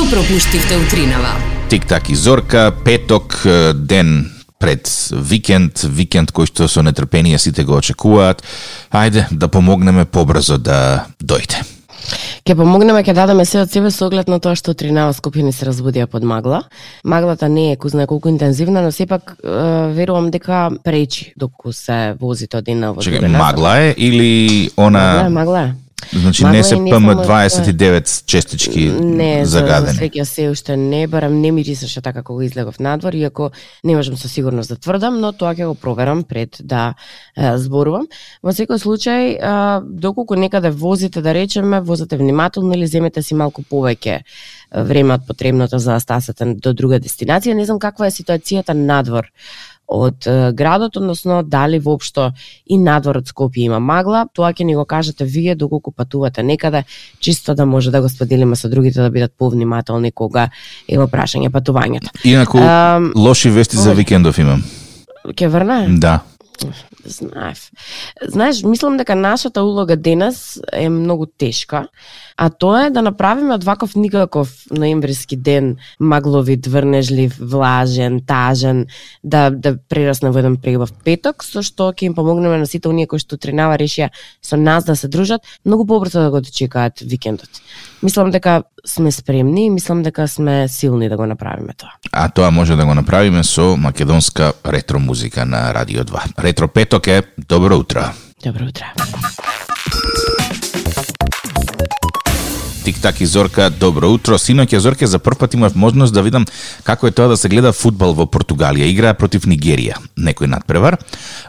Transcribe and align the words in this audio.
Што 0.00 0.16
пропуштивте 0.16 0.78
утринава? 0.80 1.28
Тик-так 1.68 2.08
и 2.08 2.14
Зорка, 2.14 2.72
петок, 2.84 3.42
ден 3.74 4.30
пред 4.56 4.88
викенд, 5.12 5.76
викенд 5.84 6.32
кој 6.32 6.48
што 6.48 6.68
со 6.72 6.80
нетрпение 6.80 7.36
сите 7.36 7.66
го 7.68 7.76
очекуваат. 7.76 8.40
Ајде 8.88 9.26
да 9.28 9.48
помогнеме 9.52 10.06
побрзо 10.08 10.56
да 10.56 11.04
дојде. 11.20 11.60
Ке 12.48 12.56
помогнеме, 12.56 13.04
ке 13.04 13.12
дадеме 13.12 13.44
се 13.44 13.60
од 13.60 13.68
себе 13.68 13.90
со 13.92 14.08
оглед 14.08 14.32
на 14.32 14.40
тоа 14.40 14.56
што 14.56 14.72
тринава 14.72 15.12
Скопјани 15.12 15.52
се 15.52 15.68
разбудија 15.68 16.08
под 16.08 16.24
магла. 16.24 16.62
Маглата 17.04 17.52
не 17.52 17.72
е 17.72 17.76
кузна 17.76 18.06
колку 18.08 18.32
интензивна, 18.32 18.80
но 18.80 18.96
сепак 18.96 19.36
е, 19.36 19.52
верувам 19.92 20.30
дека 20.30 20.70
пречи 20.80 21.34
доколку 21.36 21.76
се 21.76 22.16
возите 22.16 22.56
од 22.56 22.72
една 22.72 22.94
во 22.96 23.04
Чекај, 23.04 23.20
друга 23.20 23.28
насока. 23.28 23.44
магла 23.44 23.76
е 23.84 23.94
или 23.98 24.70
Магла 24.78 25.04
е, 25.04 25.26
она 25.28 25.28
магла 25.28 25.60
е. 25.60 25.74
Значи 26.12 26.44
магла 26.44 26.56
не 26.56 26.64
се 26.64 26.76
не 26.76 26.90
само 26.90 27.12
ПМ29 27.12 28.24
честички 28.26 28.92
Не, 29.00 29.44
за, 29.44 29.50
за 29.50 29.58
загадени. 29.58 29.98
свеќа 29.98 30.24
се 30.24 30.48
уште 30.50 30.76
не, 30.76 31.06
барам 31.06 31.40
не 31.40 31.50
мирисаше 31.52 32.00
така 32.00 32.22
кога 32.22 32.44
излегов 32.44 32.80
надвор, 32.80 33.12
иако 33.12 33.50
не 33.84 33.96
можам 33.96 34.16
со 34.16 34.28
сигурност 34.28 34.68
да 34.68 34.76
тврдам, 34.76 35.20
но 35.20 35.32
тоа 35.32 35.54
ќе 35.54 35.66
го 35.66 35.74
проверам 35.74 36.24
пред 36.24 36.56
да 36.64 36.94
е, 37.36 37.58
зборувам. 37.58 38.06
Во 38.42 38.52
секој 38.52 38.78
случај, 38.78 39.22
е, 39.36 39.80
доколку 39.84 40.34
некаде 40.34 40.70
возите, 40.70 41.22
да 41.22 41.34
речеме, 41.34 41.80
возите 41.80 42.16
внимателно 42.16 42.74
или 42.74 42.86
земете 42.86 43.22
си 43.22 43.34
малку 43.34 43.62
повеќе 43.62 44.20
време 44.70 45.14
од 45.14 45.26
потребното 45.26 45.78
за 45.78 45.92
да 45.92 46.00
стасате 46.00 46.54
до 46.54 46.72
друга 46.72 47.00
дестинација. 47.00 47.54
Не 47.54 47.64
знам 47.64 47.78
каква 47.78 48.06
е 48.06 48.14
ситуацијата 48.14 48.72
надвор 48.72 49.30
од 49.90 50.26
градот, 50.54 50.96
односно 50.96 51.42
дали 51.42 51.78
воопшто 51.82 52.30
и 52.66 52.78
надвор 52.78 53.18
од 53.20 53.30
Скопје 53.30 53.66
има 53.66 53.80
магла, 53.82 54.24
тоа 54.32 54.52
ќе 54.54 54.64
ни 54.64 54.76
го 54.78 54.84
кажете 54.86 55.26
вие 55.26 55.56
доколку 55.58 55.90
патувате 55.90 56.42
некаде, 56.46 56.84
чисто 57.18 57.54
да 57.54 57.66
може 57.66 57.90
да 57.90 58.00
го 58.00 58.08
споделиме 58.08 58.56
со 58.56 58.70
другите 58.70 59.02
да 59.02 59.10
бидат 59.10 59.34
повнимателни 59.38 60.12
кога 60.12 60.48
е 60.88 60.98
во 60.98 61.08
прашање 61.10 61.50
патувањето. 61.50 62.14
Инаку 62.24 62.62
Ам, 62.62 63.12
лоши 63.16 63.50
вести 63.50 63.76
за 63.76 63.94
викендов 63.94 64.38
имам. 64.38 64.62
Ќе 65.26 65.48
врна? 65.50 65.84
Да. 65.98 66.20
Знаев. 67.04 67.70
Знаеш, 68.28 68.62
мислам 68.62 68.96
дека 68.96 69.14
нашата 69.14 69.62
улога 69.62 69.96
денес 69.96 70.60
е 70.72 70.88
многу 70.88 71.26
тешка, 71.26 71.88
а 72.36 72.50
тоа 72.50 72.86
е 72.86 72.90
да 72.90 73.02
направиме 73.02 73.54
од 73.54 73.64
ваков 73.64 73.96
никаков 73.96 74.48
ноемвриски 74.70 75.36
ден 75.36 75.76
магловит, 76.00 76.66
врнежлив, 76.66 77.36
влажен, 77.40 78.20
тажен, 78.26 78.86
да 79.24 79.50
да 79.50 79.76
прерасне 79.88 80.30
во 80.30 80.40
еден 80.40 80.56
пребав 80.56 80.92
петок, 81.04 81.44
со 81.44 81.62
што 81.62 81.92
ќе 81.92 82.10
им 82.10 82.14
помогнеме 82.14 82.58
на 82.58 82.66
сите 82.66 82.88
оние 82.88 83.06
кои 83.06 83.20
што 83.20 83.36
тренава 83.36 83.76
решија 83.80 84.10
со 84.42 84.56
нас 84.56 84.84
да 84.84 84.96
се 84.96 85.08
дружат, 85.08 85.44
многу 85.64 85.86
побрзо 85.86 86.20
да 86.20 86.30
го 86.30 86.40
дочекаат 86.40 87.00
викендот. 87.00 87.50
Мислам 88.02 88.30
дека 88.30 88.62
сме 88.86 89.12
спремни 89.12 89.66
и 89.66 89.70
мислам 89.70 90.02
дека 90.02 90.28
сме 90.28 90.68
силни 90.68 91.08
да 91.08 91.16
го 91.16 91.26
направиме 91.26 91.72
тоа. 91.76 91.92
А 92.12 92.28
тоа 92.28 92.50
може 92.50 92.76
да 92.76 92.86
го 92.86 92.94
направиме 92.94 93.44
со 93.44 93.76
македонска 93.76 94.52
ретро 94.66 94.98
музика 94.98 95.46
на 95.46 95.74
Радио 95.74 96.04
2. 96.04 96.34
Ретро 96.50 96.68
петок 96.68 97.06
е 97.06 97.22
добро 97.48 97.76
утро. 97.76 98.04
Добро 98.44 98.64
утро. 98.64 98.84
Тик-так 102.84 103.20
и 103.20 103.26
Зорка, 103.26 103.70
добро 103.70 104.08
утро. 104.10 104.34
Синоќа 104.34 104.78
Зорке 104.82 105.06
за 105.06 105.18
прв 105.18 105.38
пат 105.38 105.54
имав 105.54 105.76
можност 105.78 106.14
да 106.14 106.24
видам 106.26 106.46
како 106.82 107.06
е 107.06 107.14
тоа 107.14 107.28
да 107.30 107.36
се 107.36 107.48
гледа 107.48 107.70
фудбал 107.72 108.16
во 108.18 108.26
Португалија. 108.26 108.90
Играа 108.90 109.14
против 109.14 109.46
Нигерија. 109.46 110.00
Некој 110.18 110.50
надпревар. 110.50 110.98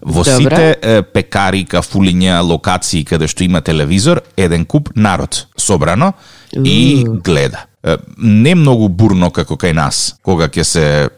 Во 0.05 0.22
Добре. 0.22 0.38
сите 0.38 0.77
е, 0.81 1.02
пекари, 1.02 1.66
кафулиња, 1.66 2.38
локации 2.45 3.02
каде 3.02 3.25
што 3.25 3.41
има 3.44 3.66
телевизор, 3.66 4.22
еден 4.38 4.69
куп 4.69 4.94
народ 4.95 5.47
собрано 5.57 6.13
и 6.53 7.07
гледа. 7.25 7.66
Е, 7.83 7.97
Не 8.17 8.53
многу 8.53 8.89
бурно 8.89 9.31
како 9.31 9.57
кај 9.57 9.73
нас, 9.73 10.13
кога 10.22 10.45
ќе 10.45 10.63
се 10.63 11.09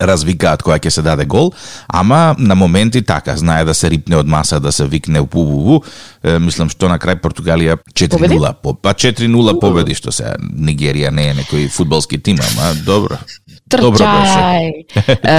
развикаат 0.00 0.62
кога 0.62 0.78
ќе 0.78 0.90
се 0.90 1.02
даде 1.02 1.24
гол, 1.24 1.52
ама 1.88 2.34
на 2.38 2.54
моменти 2.54 3.02
така, 3.02 3.36
знае 3.36 3.64
да 3.64 3.74
се 3.74 3.90
рипне 3.90 4.16
од 4.16 4.26
маса, 4.26 4.60
да 4.60 4.72
се 4.72 4.86
викне 4.86 5.26
пу 5.26 5.80
Е, 6.20 6.34
мислам 6.36 6.68
што 6.68 6.88
на 6.90 6.98
крај 7.00 7.16
Португалија 7.22 7.78
4-0, 7.96 8.50
по, 8.60 8.74
па 8.76 8.92
4-0 8.92 9.54
победи 9.60 9.94
што 9.96 10.12
се 10.12 10.34
Нигерија 10.40 11.08
не 11.16 11.30
е 11.30 11.36
некој 11.38 11.70
фудбалски 11.72 12.18
тим, 12.20 12.42
ама 12.44 12.74
добро. 12.84 13.16
Трчај! 13.72 14.86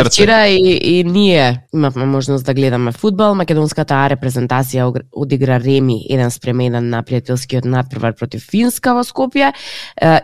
Вчера 0.06 0.48
и, 0.48 0.80
и 0.84 1.04
ние 1.04 1.68
имавме 1.74 2.06
можност 2.06 2.46
да 2.46 2.54
гледаме 2.54 2.92
фудбал. 2.92 3.36
Македонската 3.36 3.96
А 3.96 4.10
репрезентација 4.14 4.88
одигра 5.12 5.60
Реми 5.60 6.06
еден 6.10 6.32
спрем 6.32 6.62
еден 6.64 6.90
на 6.90 7.02
пријателскиот 7.04 7.66
надпревар 7.68 8.16
против 8.16 8.46
Финска 8.48 8.94
во 8.96 9.04
Скопје. 9.04 9.52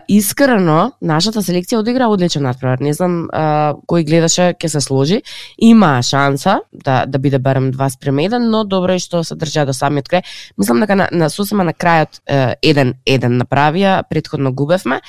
Искрено, 0.08 0.92
нашата 1.02 1.42
селекција 1.44 1.82
одигра 1.82 2.08
одличен 2.08 2.42
надпревар. 2.48 2.80
Не 2.80 2.94
знам 2.96 3.28
кој 3.28 4.06
гледаше 4.08 4.54
ќе 4.56 4.72
се 4.72 4.80
сложи. 4.80 5.20
Има 5.58 6.00
шанса 6.02 6.60
да 6.72 7.04
да 7.06 7.18
биде 7.18 7.38
барем 7.38 7.72
2 7.72 7.88
спрем 7.88 8.16
1, 8.16 8.38
но 8.38 8.64
добро 8.64 8.96
е 8.96 9.04
што 9.04 9.22
се 9.24 9.36
држа 9.36 9.66
до 9.68 9.76
самиот 9.76 10.08
крај. 10.08 10.24
Мислам 10.58 10.80
дека 10.80 10.96
на, 10.96 11.08
на 11.12 11.28
сосема 11.30 11.64
на 11.64 11.76
крајот 11.76 12.22
е, 12.26 12.56
еден 12.62 12.94
еден 13.06 13.36
направија, 13.40 14.02
претходно 14.08 14.52
губевме 14.52 15.00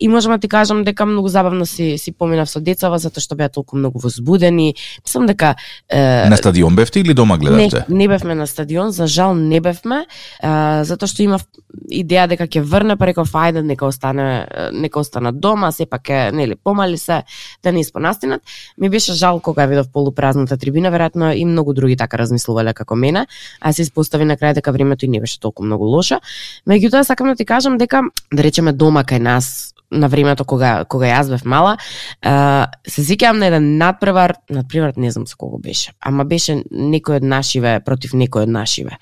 и 0.00 0.08
можам 0.08 0.32
да 0.32 0.38
ти 0.38 0.48
кажам 0.48 0.84
дека 0.84 1.06
многу 1.06 1.28
забавно 1.28 1.66
си 1.66 1.98
си 1.98 2.12
поминав 2.44 2.50
со 2.50 2.60
децава 2.60 2.98
затоа 2.98 3.22
што 3.22 3.36
беа 3.36 3.48
толку 3.48 3.76
многу 3.76 3.98
возбудени. 3.98 4.74
Мислам 5.04 5.26
дека 5.26 5.56
е, 5.88 6.28
На 6.28 6.36
стадион 6.36 6.76
бевте 6.76 7.00
или 7.00 7.14
дома 7.14 7.38
гледавте? 7.38 7.84
Не, 7.88 7.96
не 7.96 8.08
бевме 8.08 8.34
на 8.34 8.46
стадион, 8.46 8.90
за 8.90 9.06
жал 9.06 9.34
не 9.34 9.60
бевме, 9.60 10.06
а, 10.42 10.84
затоа 10.84 11.08
што 11.08 11.22
имав 11.22 11.44
идеја 11.90 12.28
дека 12.28 12.46
ќе 12.46 12.62
врне, 12.62 12.96
па 12.96 13.06
реков 13.06 13.32
ајде 13.32 13.62
нека 13.62 13.86
остане 13.86 14.46
е, 14.50 14.70
нека 14.72 15.00
остана 15.00 15.32
дома, 15.32 15.72
сепак 15.72 16.08
е 16.08 16.30
нели 16.32 16.56
помали 16.56 16.98
се 16.98 17.24
да 17.62 17.72
не 17.72 17.80
испонастинат. 17.80 18.42
Ми 18.78 18.90
беше 18.90 19.12
жал 19.12 19.40
кога 19.40 19.66
видов 19.66 19.88
полупразната 19.92 20.56
трибина, 20.56 20.90
веројатно 20.90 21.34
и 21.34 21.44
многу 21.44 21.74
други 21.74 21.96
така 21.96 22.18
размислувале 22.18 22.74
како 22.74 22.96
мене, 22.96 23.26
а 23.60 23.72
се 23.72 23.82
испостави 23.82 24.24
на 24.24 24.36
крај 24.36 24.54
дека 24.54 24.72
времето 24.72 25.04
и 25.04 25.08
не 25.08 25.20
беше 25.20 25.40
толку 25.40 25.64
многу 25.64 25.84
лошо. 25.84 26.20
Меѓутоа 26.68 27.02
сакам 27.02 27.28
да 27.28 27.36
ти 27.36 27.44
кажам 27.44 27.78
дека 27.78 28.02
да 28.32 28.42
речеме 28.42 28.72
дома 28.72 29.04
кај 29.04 29.18
нас 29.18 29.74
на 29.94 30.08
времето 30.08 30.44
кога 30.44 30.84
кога 30.84 31.06
јас 31.06 31.30
бев 31.30 31.44
мала, 31.44 31.76
а, 32.22 32.66
се 32.86 33.04
сеќавам 33.06 33.38
на 33.38 33.50
еден 33.52 33.70
надпревар, 33.78 34.36
надпревар 34.50 34.96
не 34.96 35.10
знам 35.10 35.26
со 35.26 35.38
кого 35.38 35.58
беше, 35.58 35.94
ама 36.00 36.24
беше 36.24 36.62
некој 36.70 37.22
од 37.22 37.28
нашиве 37.28 37.78
против 37.84 38.12
некој 38.18 38.48
од 38.48 38.52
нашиве. 38.52 38.98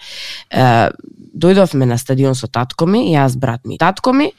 А, 0.50 0.90
дојдовме 1.32 1.88
на 1.88 1.98
стадион 1.98 2.36
со 2.38 2.48
татко 2.48 2.86
ми, 2.86 3.08
јас, 3.14 3.38
брат 3.38 3.66
ми 3.66 3.78
татко 3.78 4.12
ми, 4.12 4.32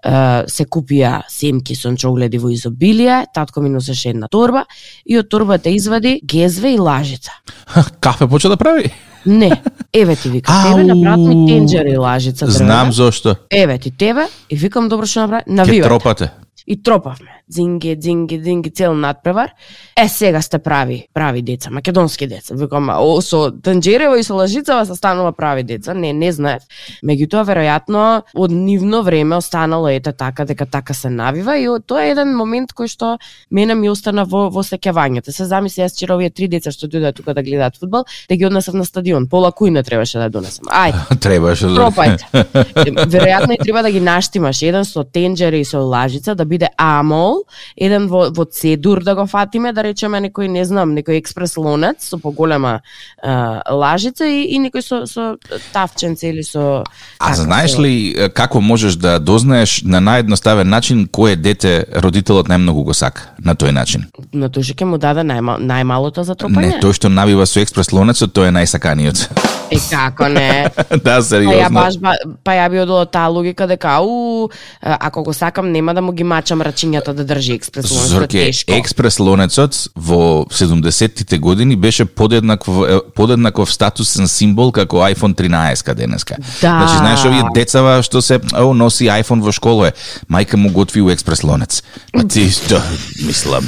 Uh, 0.00 0.46
се 0.48 0.64
купија 0.64 1.26
семки 1.28 1.74
сончогледи 1.76 2.38
во 2.40 2.48
изобилие, 2.48 3.26
татко 3.36 3.60
ми 3.60 3.68
носеше 3.68 4.14
една 4.14 4.30
торба 4.32 4.62
и 5.04 5.18
од 5.20 5.28
торбата 5.28 5.68
извади 5.68 6.22
гезве 6.24 6.72
и 6.72 6.78
лажица. 6.80 7.36
Кафе 8.00 8.24
поча 8.26 8.48
да 8.48 8.56
прави? 8.56 8.88
Не, 9.26 9.62
еве 9.92 10.16
ти 10.16 10.28
вика, 10.28 10.52
тебе 10.66 10.84
на 10.84 10.96
брат 10.96 11.18
ми 11.18 11.34
тенџери 11.34 11.92
и 11.92 11.96
лажица 11.96 12.46
дрвена. 12.46 12.58
Знам 12.58 12.92
зошто. 12.92 13.36
Еве 13.50 13.78
ти 13.78 13.90
тебе 13.90 14.26
и 14.50 14.56
викам 14.56 14.88
добро 14.88 15.06
што 15.06 15.20
направи, 15.20 15.44
Ке 15.44 15.52
навивате. 15.52 15.88
тропате. 15.88 16.30
И 16.66 16.82
тропавме. 16.82 17.42
Дзинги, 17.48 17.96
дзинги, 17.96 18.38
дзинги, 18.38 18.70
цел 18.70 18.94
надпревар. 18.94 19.50
Е, 19.96 20.08
сега 20.08 20.42
сте 20.42 20.58
прави, 20.58 21.06
прави 21.14 21.42
деца, 21.42 21.70
македонски 21.70 22.26
деца. 22.26 22.54
Викам, 22.54 22.90
о, 22.90 23.20
со 23.20 23.50
танџерево 23.50 24.18
и 24.20 24.22
со 24.22 24.36
лажицава 24.36 24.86
се 24.86 24.94
станува 24.94 25.32
прави 25.32 25.62
деца. 25.62 25.94
Не, 25.94 26.12
не 26.12 26.32
знаев. 26.32 26.62
Меѓутоа, 27.04 27.44
веројатно, 27.48 28.22
од 28.34 28.50
нивно 28.52 29.02
време 29.02 29.36
останало 29.36 29.88
ете 29.88 30.12
така, 30.12 30.44
дека 30.44 30.66
така 30.66 30.94
се 30.94 31.10
навива 31.10 31.56
и 31.58 31.66
тоа 31.86 32.04
е 32.04 32.12
еден 32.14 32.36
момент 32.36 32.72
кој 32.76 32.88
што 32.90 33.18
мене 33.50 33.74
ми 33.74 33.90
остана 33.90 34.24
во, 34.24 34.48
во 34.50 34.62
сеќавањето. 34.62 35.32
Се 35.32 35.46
замисли 35.50 35.82
јас 35.84 35.96
вчера 35.96 36.14
овие 36.14 36.30
три 36.30 36.48
деца 36.48 36.70
што 36.70 36.86
дојдоа 36.86 37.14
тука 37.16 37.34
да 37.34 37.42
гледаат 37.42 37.78
фудбал, 37.80 38.04
да 38.28 38.36
ги 38.36 38.46
однесав 38.46 38.74
на 38.74 38.84
стадион. 38.84 39.28
Пола 39.28 39.50
кој 39.50 39.70
не 39.74 39.82
требаше 39.82 40.18
да 40.18 40.28
донесам. 40.28 40.70
Ајде. 40.70 41.18
Требаше 41.24 41.70
да... 41.72 41.88
Пробајте. 41.88 42.24
Веројатно 43.14 43.56
и 43.56 43.62
треба 43.62 43.82
да 43.82 43.90
ги 43.90 44.00
наштимаш. 44.00 44.62
Еден 44.62 44.84
со 44.84 45.04
тенџери 45.04 45.60
и 45.60 45.64
со 45.64 45.82
лажица, 45.82 46.34
да 46.34 46.44
биде 46.50 46.70
амол, 46.76 47.44
еден 47.76 48.08
во, 48.10 48.26
во 48.34 48.44
цедур 48.44 49.04
да 49.06 49.14
го 49.14 49.26
фатиме, 49.30 49.72
да 49.72 49.84
речеме 49.86 50.20
некој, 50.26 50.50
не 50.50 50.64
знам, 50.66 50.94
некој 50.98 51.20
експрес 51.20 51.56
лонец 51.56 52.10
со 52.10 52.18
поголема 52.18 52.80
а, 53.22 53.62
лажица 53.70 54.26
и, 54.26 54.42
и 54.50 54.60
некој 54.62 54.82
со, 54.82 54.98
со 55.06 55.36
тавченце 55.72 56.30
или 56.32 56.42
со... 56.46 56.82
А 57.18 57.34
знаеш 57.38 57.78
ли 57.78 57.92
како 58.34 58.60
можеш 58.60 58.98
да 59.00 59.18
дознаеш 59.18 59.80
на 59.82 60.02
наједноставен 60.02 60.68
начин 60.68 61.06
кое 61.06 61.36
дете 61.36 61.84
родителот 61.94 62.50
најмногу 62.50 62.90
го 62.90 62.96
сака 62.96 63.30
на 63.38 63.54
тој 63.54 63.74
начин? 63.76 64.10
На 64.32 64.50
тој 64.50 64.74
ќе 64.74 64.90
му 64.90 64.98
даде 64.98 65.24
најма, 65.26 65.60
најмалото 65.62 66.26
за 66.26 66.34
тропање? 66.34 66.76
Не, 66.76 66.82
тој 66.82 66.96
што 66.96 67.12
набива 67.12 67.46
со 67.46 67.62
експрес 67.62 67.92
лонецот, 67.94 68.34
тој 68.34 68.50
е 68.50 68.56
најсаканиот. 68.60 69.28
Е 69.70 69.78
како 69.90 70.28
не? 70.28 70.70
да, 70.90 70.98
Па 71.04 71.10
ја 71.12 71.22
сериозно. 71.22 71.70
баш 71.70 71.98
ба, 71.98 72.14
па 72.44 72.52
ја 72.52 72.70
би 72.70 72.80
одела 72.80 73.06
таа 73.06 73.28
логика 73.28 73.66
дека 73.66 74.00
у 74.02 74.48
ако 74.82 75.22
го 75.22 75.32
сакам 75.32 75.72
нема 75.72 75.94
да 75.94 76.02
му 76.02 76.12
ги 76.12 76.24
мачам 76.24 76.60
рачињата 76.60 77.12
да 77.12 77.24
држи 77.24 77.52
експрес 77.52 77.90
лонец, 77.90 78.00
тоа 78.00 78.06
е 78.06 78.20
Зорке, 78.20 78.44
тешко. 78.46 78.72
експрес 78.72 79.18
лонецот 79.18 79.76
во 79.96 80.44
70-тите 80.50 81.38
години 81.38 81.76
беше 81.76 82.04
подеднаков 82.04 82.82
подеднаков 83.14 83.72
статусен 83.72 84.28
символ 84.28 84.72
како 84.72 84.96
iPhone 84.96 85.34
13 85.34 85.94
денеска. 85.94 86.36
Да. 86.60 86.78
Значи 86.80 86.96
знаеш 86.98 87.24
овие 87.24 87.42
децава 87.54 88.02
што 88.02 88.22
се 88.22 88.40
о 88.54 88.74
носи 88.74 89.06
iPhone 89.06 89.42
во 89.42 89.52
школа 89.52 89.88
е, 89.88 89.92
мајка 90.30 90.56
му 90.56 90.70
готви 90.72 91.02
у 91.02 91.10
експрес 91.10 91.44
лонец. 91.44 91.82
Па 92.12 92.24
ти 92.24 92.50
што 92.50 92.82
мислам. 93.26 93.64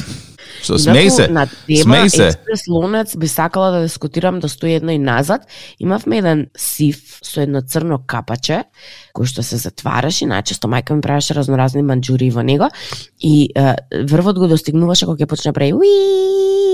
Што 0.62 0.78
смеј 0.78 1.10
се. 1.10 1.28
На 1.28 1.46
тема 1.66 2.06
Смеј 2.06 2.08
се. 2.08 2.26
експрес 2.30 2.66
лонец 2.68 3.16
би 3.16 3.28
сакала 3.28 3.70
да 3.70 3.82
дискутирам 3.82 4.40
да 4.40 4.48
стои 4.48 4.74
едно 4.78 4.92
и 4.92 4.98
назад. 4.98 5.46
Имавме 5.78 6.18
еден 6.18 6.46
сиф 6.56 7.18
со 7.22 7.42
едно 7.42 7.60
црно 7.60 7.98
капаче 8.06 8.64
кој 9.12 9.28
што 9.28 9.44
се 9.44 9.60
затвараше, 9.60 10.26
најчесто 10.30 10.70
мајка 10.70 10.96
ми 10.96 11.04
правеше 11.04 11.36
разноразни 11.36 11.84
манџури 11.84 12.30
во 12.32 12.42
него 12.42 12.70
и 13.20 13.50
е, 13.54 13.74
врвот 14.08 14.38
го 14.40 14.48
достигнуваше 14.48 15.06
кога 15.06 15.24
ќе 15.24 15.28
почне 15.28 15.52
да 15.52 15.58
прави 15.58 15.76
уи 15.76 16.71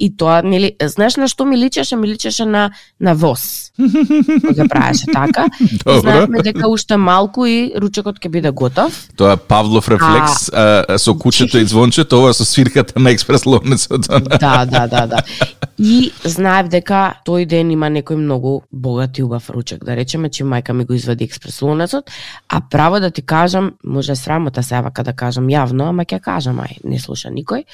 и 0.00 0.08
тоа 0.16 0.40
нели 0.42 0.72
знаеш 0.80 1.16
на 1.20 1.28
што 1.28 1.44
ми 1.44 1.56
личеше 1.60 1.96
ми 1.96 2.08
личеше 2.08 2.44
на 2.44 2.70
на 3.00 3.14
воз 3.14 3.72
кога 4.46 4.68
правеше 4.68 5.06
така. 5.12 5.46
И 5.96 6.00
знаевме 6.00 6.42
дека 6.42 6.68
уште 6.68 6.96
малку 6.96 7.46
и 7.46 7.72
ручекот 7.76 8.20
ќе 8.20 8.28
биде 8.28 8.50
готов 8.50 8.92
Тоа 9.16 9.36
Павлов 9.36 9.88
рефлекс 9.88 10.48
а, 10.52 10.84
а, 10.88 10.98
со 10.98 11.14
кучето 11.14 11.58
и 11.58 11.64
звончето, 11.64 12.18
ова 12.18 12.34
со 12.34 12.44
свирката 12.44 13.00
на 13.00 13.10
експрес 13.10 13.46
лонецот. 13.46 14.08
да, 14.40 14.64
да, 14.66 14.86
да, 14.86 15.06
да. 15.06 15.22
И 15.80 16.10
знаев 16.28 16.68
дека 16.68 17.22
тој 17.24 17.46
ден 17.48 17.70
има 17.72 17.88
некој 17.88 18.18
многу 18.20 18.60
богат 18.68 19.16
и 19.18 19.22
убав 19.24 19.48
ручек, 19.48 19.80
да 19.84 19.94
речеме, 19.96 20.28
че 20.28 20.44
мајка 20.44 20.74
ми 20.76 20.84
го 20.84 20.92
извади 20.92 21.24
експрес 21.24 21.62
лунецот, 21.62 22.10
а 22.48 22.60
право 22.60 23.00
да 23.00 23.10
ти 23.10 23.22
кажам, 23.22 23.72
може 23.84 24.16
срамота 24.16 24.62
се 24.62 24.82
вака 24.82 25.02
да 25.04 25.12
кажам 25.12 25.48
јавно, 25.48 25.88
ама 25.88 26.04
ќе 26.04 26.20
кажам, 26.20 26.60
ај, 26.60 26.84
не 26.84 26.98
слуша 27.00 27.32
никој. 27.32 27.64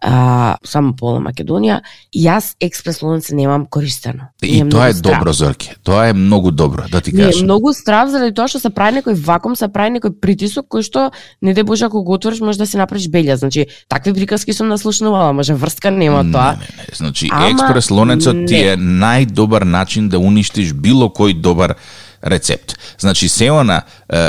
А, 0.00 0.56
само 0.62 0.94
пола 0.94 1.18
Македонија, 1.18 1.80
јас 2.14 2.54
експрес 2.60 3.02
лунец 3.02 3.32
немам 3.34 3.66
користено. 3.66 4.30
И 4.42 4.62
тоа 4.70 4.88
е 4.88 4.92
страв. 4.92 5.18
добро, 5.18 5.32
Зорке. 5.32 5.74
Тоа 5.82 6.06
е 6.08 6.12
многу 6.12 6.50
добро, 6.50 6.86
да 6.92 7.00
ти 7.00 7.10
е 7.10 7.26
кажам. 7.26 7.42
многу 7.44 7.74
страв 7.74 8.10
заради 8.10 8.34
тоа 8.34 8.46
што 8.46 8.62
се 8.62 8.70
прави 8.70 9.02
некој 9.02 9.18
вакуум, 9.18 9.56
се 9.56 9.66
прави 9.68 9.98
некој 9.98 10.14
притисок 10.20 10.70
кој 10.70 10.86
што 10.86 11.10
не 11.42 11.54
де 11.54 11.64
боже 11.64 11.84
ако 11.84 12.02
го 12.02 12.12
отвориш 12.12 12.40
може 12.40 12.58
да 12.58 12.66
си 12.66 12.76
направиш 12.76 13.10
белја. 13.10 13.34
Значи, 13.34 13.66
такви 13.88 14.14
приказки 14.14 14.52
сум 14.52 14.68
наслушнувала, 14.68 15.32
може 15.32 15.54
врска 15.54 15.90
нема 15.90 16.22
тоа. 16.32 16.54
Не, 16.54 16.58
не, 16.58 16.86
не. 16.86 16.94
Значи, 16.94 17.28
Ама, 17.32 17.47
експрес 17.50 17.90
лонецот 17.90 18.46
ти 18.48 18.62
е 18.72 18.76
најдобар 18.76 19.64
начин 19.64 20.08
да 20.08 20.18
уништиш 20.18 20.72
било 20.72 21.08
кој 21.08 21.40
добар 21.40 21.76
рецепт. 22.22 22.76
Значи, 22.98 23.28
се 23.28 23.50
она 23.50 23.82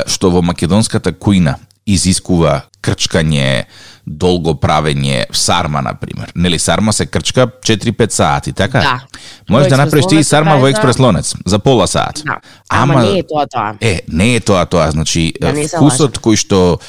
што 0.06 0.30
во 0.30 0.42
македонската 0.42 1.12
кујна 1.12 1.56
изискува 1.86 2.62
крчкање, 2.80 3.64
долго 4.06 4.54
правење, 4.58 5.24
сарма, 5.36 5.82
на 5.84 5.94
пример. 5.94 6.32
Нели, 6.34 6.58
сарма 6.58 6.92
се 6.92 7.06
крчка 7.06 7.46
4-5 7.46 8.10
сати, 8.10 8.52
така? 8.52 8.80
Да. 8.80 9.00
Можеш 9.48 9.68
да 9.68 9.76
направиш 9.76 10.06
ти 10.06 10.24
сарма 10.24 10.56
во 10.58 10.70
експрес 10.70 10.98
лонец, 10.98 11.34
за 11.46 11.58
пола 11.58 11.86
сат. 11.86 12.22
Да. 12.24 12.40
Ама, 12.68 13.02
не 13.02 13.18
е 13.18 13.26
тоа 13.26 13.46
тоа. 13.46 13.74
Е, 13.80 14.00
не 14.08 14.34
е 14.36 14.40
тоа 14.40 14.64
тоа, 14.66 14.90
значи 14.90 15.32
Да 15.40 15.52
вкусот 15.52 16.18
кој 16.18 16.40
што 16.40 16.80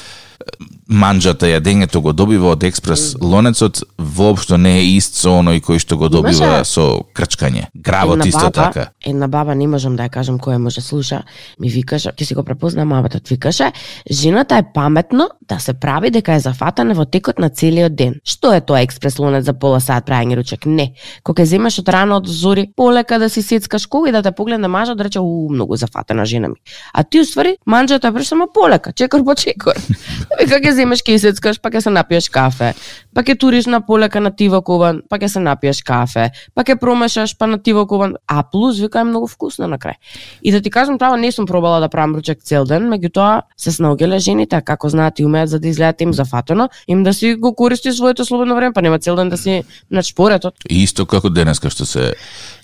манџата 0.92 1.48
јадењето 1.48 2.00
го 2.00 2.12
добива 2.12 2.52
од 2.52 2.64
експрес 2.64 3.16
лонецот 3.20 3.82
воопшто 3.98 4.56
не 4.56 4.78
е 4.80 4.84
ист 4.96 5.16
со 5.16 5.38
оној 5.40 5.60
кој 5.64 5.80
што 5.80 5.96
го 5.96 6.08
добива 6.08 6.60
Имаше- 6.60 6.64
со 6.64 7.04
крчкање. 7.14 7.66
Гравот 7.74 8.26
исто 8.26 8.50
баба, 8.50 8.50
така. 8.52 8.86
Една 9.00 9.28
баба, 9.28 9.54
не 9.54 9.66
можам 9.66 9.96
да 9.96 10.04
ја 10.04 10.10
кажам 10.10 10.38
која 10.38 10.58
може 10.58 10.80
слуша, 10.80 11.22
ми 11.58 11.68
викаше, 11.68 12.12
ќе 12.12 12.24
си 12.24 12.34
го 12.34 12.42
препознам 12.42 12.88
мабатот, 12.88 13.28
викаше, 13.28 13.72
жената 14.10 14.56
е 14.56 14.64
паметно 14.74 15.28
да 15.48 15.58
се 15.58 15.72
прави 15.74 16.10
дека 16.10 16.34
е 16.34 16.40
зафатана 16.40 16.94
во 16.94 17.04
текот 17.04 17.38
на 17.38 17.50
целиот 17.50 17.94
ден. 17.94 18.14
Што 18.24 18.52
е 18.52 18.60
тоа 18.60 18.82
експрес 18.82 19.18
лунец 19.18 19.44
за 19.44 19.52
пола 19.52 19.80
сат 19.80 20.06
правење 20.06 20.36
ручек? 20.36 20.66
Не. 20.66 20.92
Кога 21.22 21.42
ќе 21.42 21.46
земеш 21.56 21.78
од 21.78 21.88
рано 21.88 22.16
од 22.16 22.26
зори, 22.26 22.68
полека 22.76 23.18
да 23.18 23.28
си 23.28 23.42
сецкаш 23.42 23.86
кога 23.86 24.08
и 24.08 24.12
да 24.12 24.22
те 24.22 24.32
погледне 24.32 24.68
мажот 24.68 24.98
да 24.98 25.04
рече, 25.04 25.20
у, 25.20 25.48
многу 25.50 25.76
зафатена 25.76 26.24
жена 26.24 26.48
ми. 26.48 26.54
А 26.92 27.04
ти 27.04 27.20
уствари, 27.20 27.56
манџата 27.66 28.12
е 28.20 28.24
само 28.24 28.48
полека, 28.54 28.92
чекор 28.92 29.24
по 29.24 29.34
чекор. 29.34 29.74
Вика 30.40 30.72
ќе 30.72 30.81
земеш 30.82 31.02
ќе 31.06 31.18
сецкаш, 31.22 31.60
па 31.62 31.70
ќе 31.70 31.82
се 31.86 31.92
напиеш 31.94 32.28
кафе, 32.32 32.72
па 33.14 33.22
ќе 33.22 33.36
туриш 33.38 33.68
на 33.70 33.80
полека 33.84 34.20
на 34.20 34.32
тива 34.34 34.62
куван, 34.64 35.02
па 35.08 35.18
ќе 35.18 35.28
се 35.36 35.42
напиеш 35.42 35.82
кафе, 35.86 36.30
па 36.54 36.64
ќе 36.66 36.76
промешаш 36.80 37.34
па 37.38 37.48
на 37.50 37.58
тива 37.58 37.86
куван, 37.88 38.16
а 38.26 38.42
плюс 38.42 38.80
вика 38.82 39.00
е 39.00 39.08
многу 39.08 39.28
вкусно 39.30 39.68
на 39.70 39.78
крај. 39.78 39.98
И 40.42 40.52
да 40.52 40.60
ти 40.60 40.70
кажам 40.70 40.98
право 40.98 41.16
не 41.16 41.32
сум 41.32 41.46
пробала 41.46 41.80
да 41.80 41.88
правам 41.88 42.16
ручек 42.16 42.42
цел 42.42 42.64
ден, 42.64 42.88
меѓутоа 42.90 43.42
се 43.56 43.70
снаоѓале 43.70 44.18
жените 44.18 44.56
а 44.56 44.62
како 44.62 44.88
знаат 44.88 45.20
и 45.20 45.26
умеат 45.26 45.48
за 45.48 45.60
да 45.60 45.68
изгледат 45.68 46.00
им 46.00 46.12
зафатено, 46.12 46.68
им 46.88 47.02
да 47.02 47.14
си 47.14 47.34
го 47.34 47.54
користи 47.54 47.92
своето 47.92 48.24
слободно 48.24 48.56
време, 48.56 48.72
па 48.72 48.82
нема 48.82 48.98
цел 48.98 49.16
ден 49.16 49.28
да 49.28 49.36
си 49.36 49.62
на 49.90 50.02
шпоретот. 50.02 50.54
Исто 50.68 51.06
како 51.06 51.30
денеска 51.30 51.70
што 51.70 51.86
се 51.86 52.12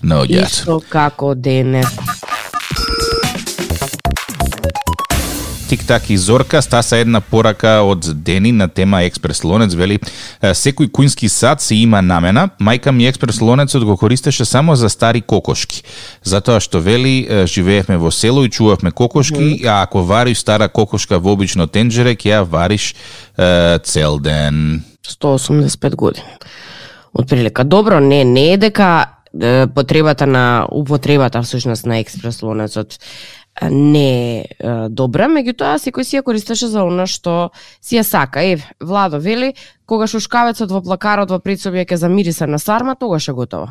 наоѓаат. 0.03 0.61
Исто 0.61 0.81
како 0.89 1.35
денес. 1.35 1.87
Тик-так 5.69 6.09
и 6.09 6.17
Зорка 6.17 6.61
стаса 6.61 6.97
една 6.97 7.21
порака 7.21 7.83
од 7.85 8.23
Дени 8.23 8.51
на 8.51 8.67
тема 8.67 9.03
Експрес 9.03 9.43
Лонец, 9.43 9.75
вели 9.77 9.99
«Е, 10.41 10.55
секој 10.57 10.89
куински 10.89 11.29
сад 11.29 11.61
се 11.61 11.75
има 11.75 12.01
намена, 12.01 12.49
мајка 12.57 12.89
ми 12.89 13.05
Експрес 13.05 13.37
Лонецот 13.41 13.85
го 13.85 13.97
користеше 13.97 14.45
само 14.45 14.75
за 14.75 14.89
стари 14.89 15.21
кокошки. 15.21 15.83
Затоа 16.25 16.57
што 16.57 16.81
вели 16.81 17.45
живеевме 17.45 17.99
во 18.01 18.09
село 18.09 18.41
и 18.43 18.49
чувавме 18.49 18.89
кокошки, 18.91 19.61
а 19.61 19.83
ако 19.85 20.01
вариш 20.01 20.41
стара 20.41 20.69
кокошка 20.69 21.19
во 21.19 21.37
обично 21.37 21.69
тенџере, 21.69 22.17
ќе 22.17 22.33
ја 22.33 22.41
вариш 22.49 22.95
е, 23.37 23.77
цел 23.85 24.17
ден. 24.17 24.81
185 25.05 25.95
години. 25.95 26.33
Отприлика. 27.13 27.63
Добро, 27.63 27.99
не, 27.99 28.25
не 28.25 28.53
е 28.53 28.57
дека 28.57 29.19
потребата 29.75 30.27
на 30.27 30.67
употребата 30.71 31.41
всушност 31.41 31.85
на 31.85 31.97
експрес 31.97 32.41
лонецот 32.41 32.99
не 33.61 34.39
е 34.39 34.45
добра, 34.89 35.27
меѓутоа 35.27 35.75
секој 35.77 36.03
си 36.03 36.17
ја 36.17 36.23
користеше 36.23 36.67
за 36.67 36.83
она 36.83 37.05
што 37.05 37.49
си 37.81 37.97
ја 37.97 38.03
сака. 38.03 38.39
Еве, 38.41 38.63
Владо 38.79 39.19
вели, 39.19 39.53
кога 39.85 40.07
шушкавецот 40.07 40.71
во 40.71 40.81
плакарот 40.81 41.29
во 41.29 41.39
пред 41.39 41.59
ќе 41.59 41.95
замириса 41.95 42.47
на 42.47 42.59
сарма, 42.59 42.95
тогаш 42.95 43.27
е 43.27 43.31
готово. 43.31 43.69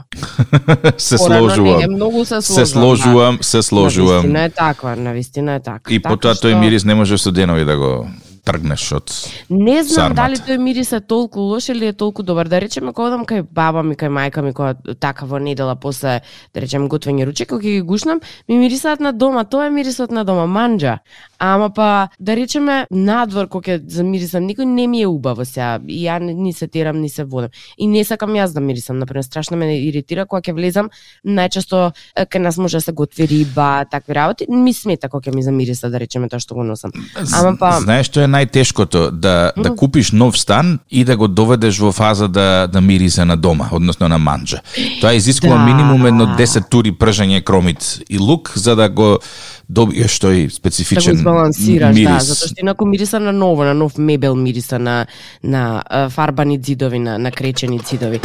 се 0.98 1.16
Порано 1.16 1.46
Не, 1.46 1.54
сложувам. 1.54 1.90
многу 1.90 2.24
се 2.24 2.42
Се 2.42 2.66
сложувам. 2.66 2.66
сложувам, 2.66 3.38
се 3.40 3.56
Да. 3.56 3.62
сложувам. 3.62 4.14
Навистина 4.16 4.42
е 4.42 4.50
таква, 4.50 4.96
навистина 4.96 5.54
е 5.54 5.60
така. 5.60 5.94
И 5.94 6.02
Така 6.02 6.10
потоа 6.10 6.34
тој 6.34 6.52
што- 6.52 6.60
мирис 6.60 6.84
не 6.84 6.94
може 6.94 7.18
со 7.18 7.30
денови 7.30 7.64
да 7.64 7.76
го 7.76 8.06
тргнеш 8.48 8.86
од 8.96 9.12
Не 9.50 9.82
знам 9.84 10.12
Сармата. 10.12 10.14
дали 10.14 10.36
тој 10.36 10.58
мирис 10.58 10.92
е 10.92 11.00
толку 11.00 11.40
лош 11.40 11.68
или 11.68 11.86
е 11.86 11.92
толку 11.92 12.22
добар. 12.22 12.48
Да 12.48 12.60
речеме 12.60 12.92
кога 12.92 13.08
одам 13.08 13.24
кај 13.28 13.44
баба 13.44 13.82
ми, 13.82 13.94
кај 13.94 14.08
мајка 14.08 14.42
ми, 14.42 14.52
која 14.56 14.96
така 15.00 15.26
во 15.26 15.38
недела 15.38 15.76
после, 15.76 16.20
да 16.54 16.60
речеме, 16.60 16.88
готвење 16.88 17.26
ручек, 17.26 17.48
кога 17.48 17.62
ги 17.62 17.80
гушнам, 17.82 18.20
ми 18.48 18.58
мирисаат 18.58 19.00
на 19.00 19.12
дома, 19.12 19.44
тоа 19.44 19.66
е 19.66 19.70
мирисот 19.70 20.10
на 20.10 20.24
дома, 20.24 20.46
манџа. 20.46 20.98
Ама 21.38 21.70
па, 21.70 22.08
да 22.18 22.36
речеме, 22.36 22.86
надвор 22.90 23.48
кога 23.48 23.78
ќе 23.78 23.88
замирисам, 23.88 24.48
никој 24.48 24.64
не 24.64 24.86
ми 24.86 25.02
е 25.02 25.06
убаво 25.06 25.44
сега. 25.44 25.78
И 25.86 26.04
ја 26.06 26.18
ни, 26.20 26.52
се 26.52 26.66
терам, 26.68 27.00
ни 27.00 27.08
се 27.08 27.24
водам. 27.24 27.50
И 27.78 27.86
не 27.86 28.04
сакам 28.04 28.32
јас 28.34 28.54
да 28.54 28.60
мирисам, 28.60 28.98
например, 28.98 29.22
страшно 29.24 29.56
ме 29.56 29.76
иритира 29.78 30.26
кога 30.26 30.40
ќе 30.40 30.54
влезам, 30.54 30.90
најчесто 31.26 31.92
кај 32.16 32.38
нас 32.38 32.56
може 32.58 32.78
да 32.78 32.80
се 32.80 32.92
готви 32.92 33.26
риба, 33.26 33.84
такви 33.90 34.14
работи, 34.14 34.46
ми 34.48 34.72
смета 34.72 35.08
кога 35.08 35.30
ќе 35.30 35.34
ми 35.34 35.42
замириса, 35.42 35.90
да 35.90 36.00
речеме 36.00 36.28
тоа 36.28 36.40
што 36.40 36.54
го 36.54 36.64
носам. 36.64 36.92
Ама 37.34 37.56
па, 37.58 37.72
Знаеш 37.80 38.06
што 38.06 38.20
е 38.20 38.26
најтешкото? 38.38 39.10
Да, 39.10 39.52
да 39.56 39.74
купиш 39.74 40.12
нов 40.12 40.38
стан 40.38 40.78
и 40.90 41.04
да 41.04 41.16
го 41.16 41.28
доведеш 41.28 41.78
во 41.78 41.92
фаза 41.92 42.28
да, 42.28 42.66
да 42.66 42.80
мирисе 42.80 43.24
на 43.24 43.36
дома, 43.36 43.68
односно 43.72 44.08
на 44.08 44.18
манџа. 44.18 44.62
Тоа 45.00 45.14
изискува 45.14 45.58
Да. 45.58 45.64
минимум 45.64 46.06
едно 46.06 46.26
10 46.38 46.68
тури 46.70 46.92
пржање 46.92 47.42
кромит 47.42 48.02
и 48.08 48.18
лук 48.18 48.52
за 48.54 48.76
да 48.76 48.88
го 48.88 49.18
добиеш 49.68 50.12
тој 50.20 50.46
да 50.46 50.48
го 50.48 50.54
специфичен 50.54 51.16
мирис. 51.94 52.08
да, 52.08 52.20
затоа 52.20 52.48
што 52.48 52.60
инаку 52.60 52.86
мириса 52.86 53.20
на 53.20 53.32
ново, 53.32 53.64
на 53.64 53.74
нов 53.74 53.98
мебел 53.98 54.34
мириса 54.36 54.78
на 54.78 55.06
на 55.42 55.82
фарбани 56.10 56.58
ѕидови, 56.58 56.98
на 56.98 57.18
на 57.18 57.30
кречени 57.32 57.78
ѕидови. 57.78 58.20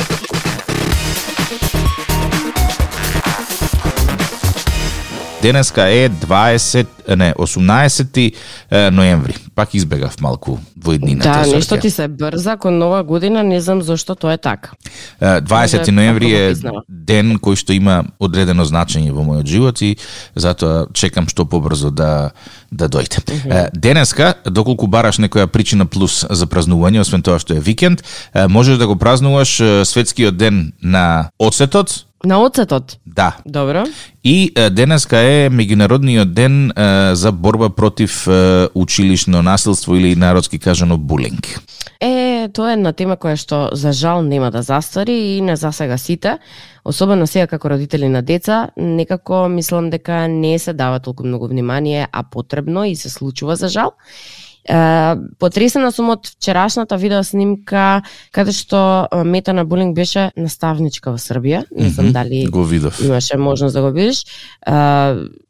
Денеска 5.44 5.90
е 5.90 6.10
20, 6.10 7.16
не, 7.16 7.34
18 7.34 8.34
е, 8.72 8.92
ноември. 8.92 9.36
Пак 9.56 9.74
избегав 9.74 10.22
малку 10.22 10.58
во 10.84 10.94
иднината. 10.94 11.30
Да, 11.30 11.56
нешто 11.56 11.78
ти 11.78 11.90
се 11.90 12.08
брза 12.08 12.56
кон 12.58 12.78
нова 12.78 13.04
година, 13.04 13.44
не 13.44 13.62
знам 13.62 13.82
зошто 13.82 14.16
тоа 14.16 14.34
е 14.34 14.38
така. 14.38 14.72
Е, 15.22 15.26
20 15.26 15.80
Може, 15.80 15.92
ноември 15.92 16.32
е 16.32 16.56
ден 16.88 17.36
кој 17.44 17.60
што 17.60 17.76
има 17.76 18.06
одредено 18.24 18.64
значење 18.64 19.12
во 19.12 19.20
мојот 19.28 19.52
живот 19.52 19.84
и 19.84 19.98
затоа 20.36 20.88
чекам 20.96 21.28
што 21.28 21.44
побрзо 21.44 21.92
да 21.92 22.32
да 22.72 22.88
дојде. 22.88 23.20
Е, 23.44 23.68
Денеска, 23.76 24.40
доколку 24.48 24.88
бараш 24.88 25.20
некоја 25.20 25.52
причина 25.52 25.86
плюс 25.86 26.24
за 26.24 26.48
празнување, 26.48 27.04
освен 27.04 27.20
тоа 27.20 27.36
што 27.44 27.60
е 27.60 27.60
викенд, 27.60 28.00
можеш 28.48 28.80
да 28.80 28.88
го 28.88 28.96
празнуваш 28.96 29.60
светскиот 29.84 30.40
ден 30.40 30.72
на 30.80 31.30
оцетот, 31.36 32.08
На 32.26 32.40
оцетот. 32.42 32.98
Да. 33.06 33.38
Добро. 33.46 33.84
И 34.24 34.52
е, 34.56 34.70
денеска 34.70 35.18
е 35.20 35.50
меѓународниот 35.52 36.32
ден 36.32 36.72
е, 36.72 37.16
за 37.16 37.32
борба 37.32 37.70
против 37.70 38.28
е, 38.28 38.68
училишно 38.76 39.42
насилство 39.44 39.96
или 39.96 40.16
народски 40.16 40.60
кажано 40.60 40.98
булинг. 40.98 41.60
Е, 42.00 42.50
тоа 42.54 42.72
е 42.72 42.78
една 42.80 42.94
тема 42.96 43.18
која 43.20 43.36
што 43.36 43.58
за 43.76 43.92
жал 43.92 44.24
нема 44.24 44.52
да 44.56 44.62
застари 44.64 45.36
и 45.36 45.42
не 45.42 45.56
засега 45.60 45.98
сите, 45.98 46.38
особено 46.86 47.28
сега 47.28 47.48
како 47.48 47.76
родители 47.76 48.08
на 48.08 48.22
деца, 48.24 48.70
некако 48.78 49.50
мислам 49.52 49.90
дека 49.90 50.28
не 50.28 50.60
се 50.60 50.74
дава 50.74 51.00
толку 51.00 51.28
многу 51.28 51.48
внимание, 51.48 52.08
а 52.12 52.24
потребно 52.24 52.86
и 52.86 52.96
се 52.96 53.10
случува 53.10 53.56
за 53.56 53.68
жал. 53.68 53.94
Потресена 55.40 55.92
сум 55.92 56.10
од 56.16 56.28
вчерашната 56.28 56.96
видео 56.98 57.24
снимка 57.24 58.02
каде 58.32 58.54
што 58.56 59.08
мета 59.26 59.54
на 59.54 59.66
булинг 59.66 59.96
беше 59.96 60.32
наставничка 60.40 61.12
во 61.12 61.20
Србија. 61.20 61.66
Не 61.72 61.90
знам 61.90 62.12
дали 62.14 62.46
Го 62.48 62.64
видов. 62.64 63.02
имаше 63.04 63.38
можност 63.38 63.74
да 63.76 63.82
го 63.82 63.92
видиш. 63.92 64.24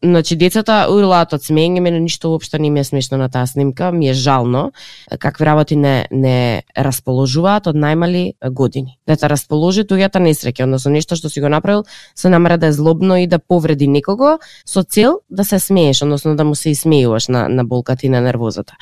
Значи 0.04 0.36
децата 0.36 0.88
урлаат 0.90 1.34
од 1.34 1.42
смење, 1.46 1.80
мене 1.80 2.00
ништо 2.00 2.34
уопшто 2.34 2.58
не 2.58 2.70
ми 2.70 2.80
е 2.80 2.84
смешно 2.84 3.18
на 3.18 3.30
таа 3.30 3.46
снимка, 3.48 3.92
ми 3.92 4.10
е 4.10 4.14
жално 4.14 4.72
какви 5.20 5.46
работи 5.46 5.76
не 5.76 6.08
не 6.12 6.64
расположуваат 6.78 7.68
од 7.68 7.76
најмали 7.76 8.34
години. 8.52 8.98
Да 9.08 9.16
те 9.16 9.30
расположи 9.30 9.84
туѓата 9.84 10.18
несреќа, 10.18 10.64
односно 10.64 10.92
нешто 10.92 11.16
што 11.16 11.30
си 11.30 11.42
го 11.42 11.50
направил 11.50 11.86
со 12.16 12.30
намера 12.30 12.58
да 12.58 12.68
е 12.68 12.74
злобно 12.74 13.18
и 13.18 13.28
да 13.28 13.40
повреди 13.40 13.88
некого 13.88 14.40
со 14.66 14.84
цел 14.84 15.20
да 15.30 15.46
се 15.46 15.60
смееш, 15.60 16.02
односно 16.02 16.36
да 16.36 16.44
му 16.44 16.56
се 16.56 16.74
исмејуваш 16.74 17.30
на 17.30 17.50
на 17.50 17.64
болката 17.66 18.06
и 18.06 18.10
на 18.10 18.22
нервозата. 18.22 18.74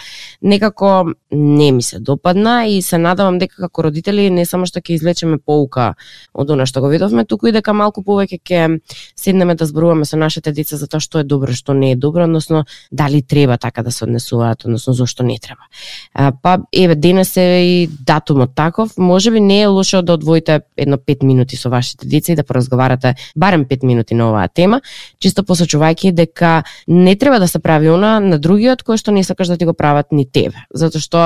Некако 0.41 1.13
не 1.31 1.71
ми 1.71 1.81
се 1.81 1.99
допадна 1.99 2.65
и 2.67 2.81
се 2.81 2.97
надавам 2.97 3.39
дека 3.39 3.55
како 3.55 3.83
родители 3.83 4.29
не 4.29 4.45
само 4.45 4.65
што 4.65 4.79
ќе 4.79 4.95
излечеме 4.97 5.37
поука 5.37 5.93
од 6.33 6.49
она 6.49 6.65
што 6.65 6.81
го 6.81 6.89
видовме, 6.91 7.25
туку 7.25 7.47
и 7.47 7.55
дека 7.55 7.73
малку 7.73 8.03
повеќе 8.03 8.39
ќе 8.41 8.79
седнеме 9.15 9.55
да 9.55 9.65
зборуваме 9.65 10.05
со 10.05 10.17
нашите 10.17 10.51
деца 10.51 10.77
за 10.77 10.87
тоа 10.87 10.99
што 10.99 11.21
е 11.21 11.23
добро, 11.23 11.53
што 11.53 11.73
не 11.73 11.93
е 11.93 11.95
добро, 11.95 12.23
односно 12.23 12.65
дали 12.91 13.21
треба 13.21 13.57
така 13.57 13.83
да 13.83 13.91
се 13.91 14.03
однесуваат, 14.03 14.65
односно 14.65 14.93
зошто 14.93 15.23
не 15.23 15.37
треба. 15.39 15.67
А, 16.13 16.31
па 16.31 16.59
еве 16.73 16.95
денес 16.95 17.37
е 17.37 17.47
и 17.63 17.87
датумот 17.87 18.55
таков, 18.55 18.97
можеби 18.97 19.39
не 19.39 19.61
е 19.61 19.67
лошо 19.67 20.01
да 20.01 20.13
одвоите 20.13 20.61
едно 20.77 20.97
5 20.97 21.23
минути 21.23 21.55
со 21.55 21.69
вашите 21.69 22.07
деца 22.07 22.31
и 22.31 22.35
да 22.35 22.43
поразговарате 22.43 23.15
барем 23.35 23.65
5 23.65 23.85
минути 23.85 24.15
на 24.15 24.29
оваа 24.29 24.47
тема, 24.47 24.81
чисто 25.19 25.43
посочувајќи 25.43 26.11
дека 26.11 26.63
не 26.87 27.15
треба 27.15 27.39
да 27.39 27.47
се 27.47 27.59
прави 27.59 27.89
она 27.89 28.19
на 28.19 28.39
другиот 28.39 28.83
кој 28.83 28.97
што 28.97 29.11
не 29.11 29.23
сакаш 29.23 29.47
да 29.47 29.57
ти 29.57 29.65
го 29.65 29.73
прават 29.73 30.10
ни 30.11 30.25
тебе, 30.25 30.65
затоа 30.73 31.01
што 31.01 31.21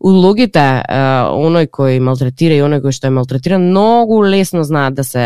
улогите 0.00 0.64
оној 0.88 1.68
кој 1.72 1.98
малтретира 2.04 2.58
и 2.58 2.62
оној 2.64 2.82
кој 2.84 2.94
што 2.94 3.08
е 3.08 3.16
малтретиран 3.16 3.68
многу 3.70 4.22
лесно 4.22 4.64
знаат 4.64 4.94
да 4.94 5.04
се 5.04 5.24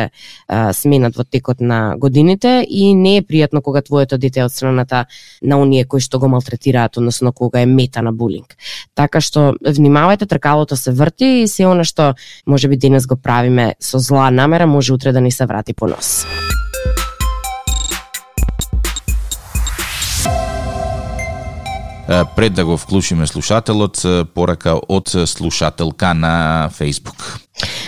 а, 0.48 0.72
сменат 0.72 1.16
во 1.16 1.24
текот 1.24 1.60
на 1.60 1.96
годините 1.98 2.64
и 2.68 2.94
не 2.94 3.18
е 3.18 3.22
пријатно 3.22 3.62
кога 3.62 3.82
твоето 3.82 4.18
дете 4.18 4.40
е 4.40 4.44
од 4.44 4.52
страната 4.52 5.04
на 5.42 5.60
оние 5.60 5.84
кои 5.84 6.00
што 6.00 6.18
го 6.18 6.28
малтретираат, 6.28 6.96
односно 6.96 7.32
кога 7.32 7.60
е 7.60 7.66
мета 7.66 8.02
на 8.02 8.12
булинг. 8.12 8.56
Така 8.94 9.20
што 9.20 9.52
внимавајте, 9.60 10.28
тркалото 10.28 10.76
се 10.76 10.92
врти 10.92 11.42
и 11.42 11.48
се 11.48 11.66
она 11.66 11.84
што 11.84 12.14
може 12.46 12.68
би 12.68 12.76
денес 12.76 13.06
го 13.06 13.16
правиме 13.16 13.74
со 13.80 13.98
зла 13.98 14.30
намера, 14.30 14.66
може 14.66 14.92
утре 14.92 15.12
да 15.12 15.20
ни 15.20 15.30
се 15.30 15.46
врати 15.46 15.74
по 15.74 15.86
нос. 15.86 16.24
Пред 22.36 22.54
да 22.54 22.64
го 22.64 22.76
вклучиме 22.76 23.26
слушателот, 23.26 24.02
порака 24.34 24.76
од 24.88 25.08
слушателка 25.26 26.14
на 26.14 26.68
Facebook. 26.68 27.16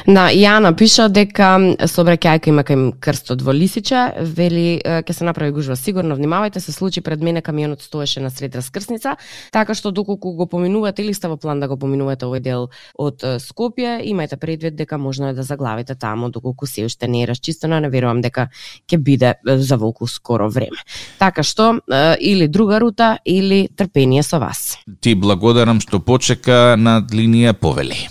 На 0.07 0.29
Јана 0.33 0.75
пиша 0.77 1.09
дека 1.09 1.77
сообраќајка 1.89 2.51
има 2.53 2.63
кај 2.63 2.93
крстот 3.01 3.43
во 3.43 3.53
Лисиче, 3.57 4.13
вели 4.21 4.81
ќе 4.85 5.13
се 5.13 5.25
направи 5.25 5.55
гужва 5.57 5.77
сигурно, 5.77 6.17
внимавајте, 6.17 6.61
се 6.61 6.73
случи 6.73 7.01
пред 7.01 7.23
мене 7.23 7.43
камионот 7.43 7.83
стоеше 7.83 8.21
на 8.21 8.31
сред 8.31 8.57
раскрсница, 8.57 9.17
така 9.53 9.75
што 9.75 9.93
доколку 9.93 10.33
го 10.33 10.47
поминувате 10.47 11.03
или 11.03 11.15
става 11.15 11.37
план 11.37 11.61
да 11.61 11.69
го 11.69 11.77
поминувате 11.77 12.27
овој 12.27 12.41
дел 12.41 12.69
од 12.99 13.25
Скопје, 13.41 14.01
имајте 14.05 14.37
предвид 14.37 14.77
дека 14.77 14.99
можно 14.99 15.29
е 15.29 15.35
да 15.35 15.43
заглавите 15.43 15.95
таму 15.95 16.31
доколку 16.31 16.67
се 16.67 16.85
уште 16.85 17.09
не 17.09 17.23
е 17.23 17.27
расчистено, 17.27 17.81
не 17.81 17.89
верувам 17.89 18.21
дека 18.21 18.49
ќе 18.89 18.99
биде 18.99 19.35
за 19.45 19.77
волку 19.77 20.07
скоро 20.07 20.51
време. 20.51 20.77
Така 21.19 21.43
што 21.43 21.81
или 22.21 22.49
друга 22.49 22.81
рута 22.81 23.19
или 23.25 23.69
трпение 23.77 24.23
со 24.23 24.39
вас. 24.39 24.77
Ти 25.01 25.15
благодарам 25.15 25.81
што 25.81 26.01
почека 26.01 26.77
на 26.79 27.01
линија 27.01 27.53
повели. 27.53 28.09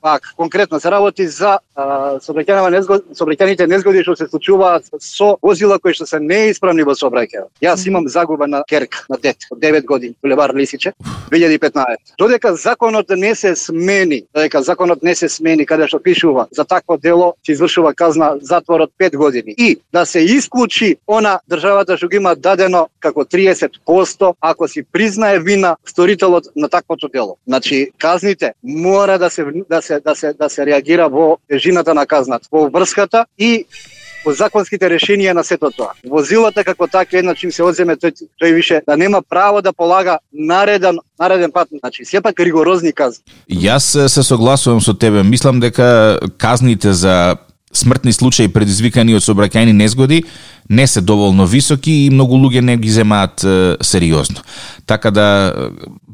Пак, 0.00 0.34
конкретно 0.36 0.80
се 0.80 0.90
работи 0.90 1.26
за 1.26 1.58
а, 1.76 2.18
незгоди, 2.70 3.02
сообраќајните 3.14 3.66
незгоди 3.66 4.02
што 4.02 4.16
се 4.16 4.28
случуваат 4.28 4.84
со 5.00 5.36
возила 5.42 5.78
кои 5.78 5.92
што 5.92 6.06
се 6.06 6.20
неисправни 6.20 6.82
во 6.82 6.94
сообраќај. 6.96 7.44
Јас 7.62 7.86
имам 7.86 8.08
загуба 8.08 8.46
на 8.46 8.62
керк 8.68 9.04
на 9.10 9.16
дете 9.16 9.46
од 9.50 9.58
9 9.60 9.84
години, 9.84 10.14
булевар 10.22 10.54
Лисиче, 10.54 10.92
2015. 11.30 12.16
Додека 12.18 12.54
законот 12.56 13.10
не 13.10 13.34
се 13.34 13.54
смени, 13.56 14.22
додека 14.34 14.62
законот 14.62 15.02
не 15.02 15.14
се 15.14 15.28
смени 15.28 15.66
каде 15.66 15.88
што 15.88 16.00
пишува 16.00 16.46
за 16.50 16.64
такво 16.64 16.96
дело 16.96 17.34
се 17.46 17.52
извршува 17.52 17.94
казна 17.94 18.36
затвор 18.40 18.80
од 18.80 18.92
5 18.98 19.16
години 19.16 19.54
и 19.58 19.76
да 19.92 20.06
се 20.06 20.20
исклучи 20.20 20.96
она 21.06 21.40
државата 21.50 21.96
што 21.96 22.08
го 22.08 22.16
има 22.16 22.34
дадено 22.36 22.88
како 23.00 23.24
30% 23.24 24.34
ако 24.40 24.68
си 24.68 24.82
признае 24.82 25.38
вина 25.38 25.76
сторителот 25.84 26.48
на 26.56 26.68
таквото 26.68 27.08
дело. 27.08 27.36
Значи 27.46 27.90
казните 27.98 28.52
мора 28.64 29.18
да 29.18 29.30
се 29.30 29.44
да 29.68 29.82
се 29.82 29.89
да 29.98 30.14
се 30.14 30.32
да 30.32 30.48
се 30.48 30.66
реагира 30.66 31.08
во 31.08 31.38
тежината 31.48 31.94
на 31.94 32.06
казната, 32.06 32.48
во 32.52 32.68
врската 32.70 33.26
и 33.38 33.66
во 34.24 34.34
законските 34.36 34.88
решенија 34.90 35.32
на 35.32 35.44
сето 35.44 35.70
тоа. 35.74 35.94
Возилата 36.04 36.64
како 36.64 36.86
така 36.86 37.18
една 37.18 37.34
чим 37.34 37.52
се 37.52 37.64
одземе 37.64 37.96
тој, 37.96 38.28
тој 38.40 38.54
више 38.54 38.80
да 38.86 38.96
нема 38.96 39.22
право 39.22 39.62
да 39.62 39.72
полага 39.72 40.18
нареден 40.32 40.98
нареден 41.18 41.52
пат, 41.52 41.68
значи 41.80 42.04
сепак 42.04 42.40
ригорозни 42.40 42.92
казни. 42.92 43.24
Јас 43.50 44.06
се 44.08 44.22
согласувам 44.22 44.80
со 44.80 44.94
тебе. 44.94 45.22
Мислам 45.22 45.60
дека 45.60 46.18
казните 46.38 46.92
за 46.92 47.36
смртни 47.72 48.12
случаи 48.12 48.48
предизвикани 48.48 49.14
од 49.14 49.22
сообраќајни 49.22 49.72
незгоди 49.72 50.24
не 50.68 50.86
се 50.86 51.00
доволно 51.00 51.46
високи 51.46 51.92
и 52.06 52.10
многу 52.10 52.38
луѓе 52.38 52.60
не 52.60 52.76
ги 52.76 52.90
земаат 52.90 53.44
е, 53.44 53.76
сериозно. 53.80 54.42
Така 54.86 55.10
да 55.10 55.26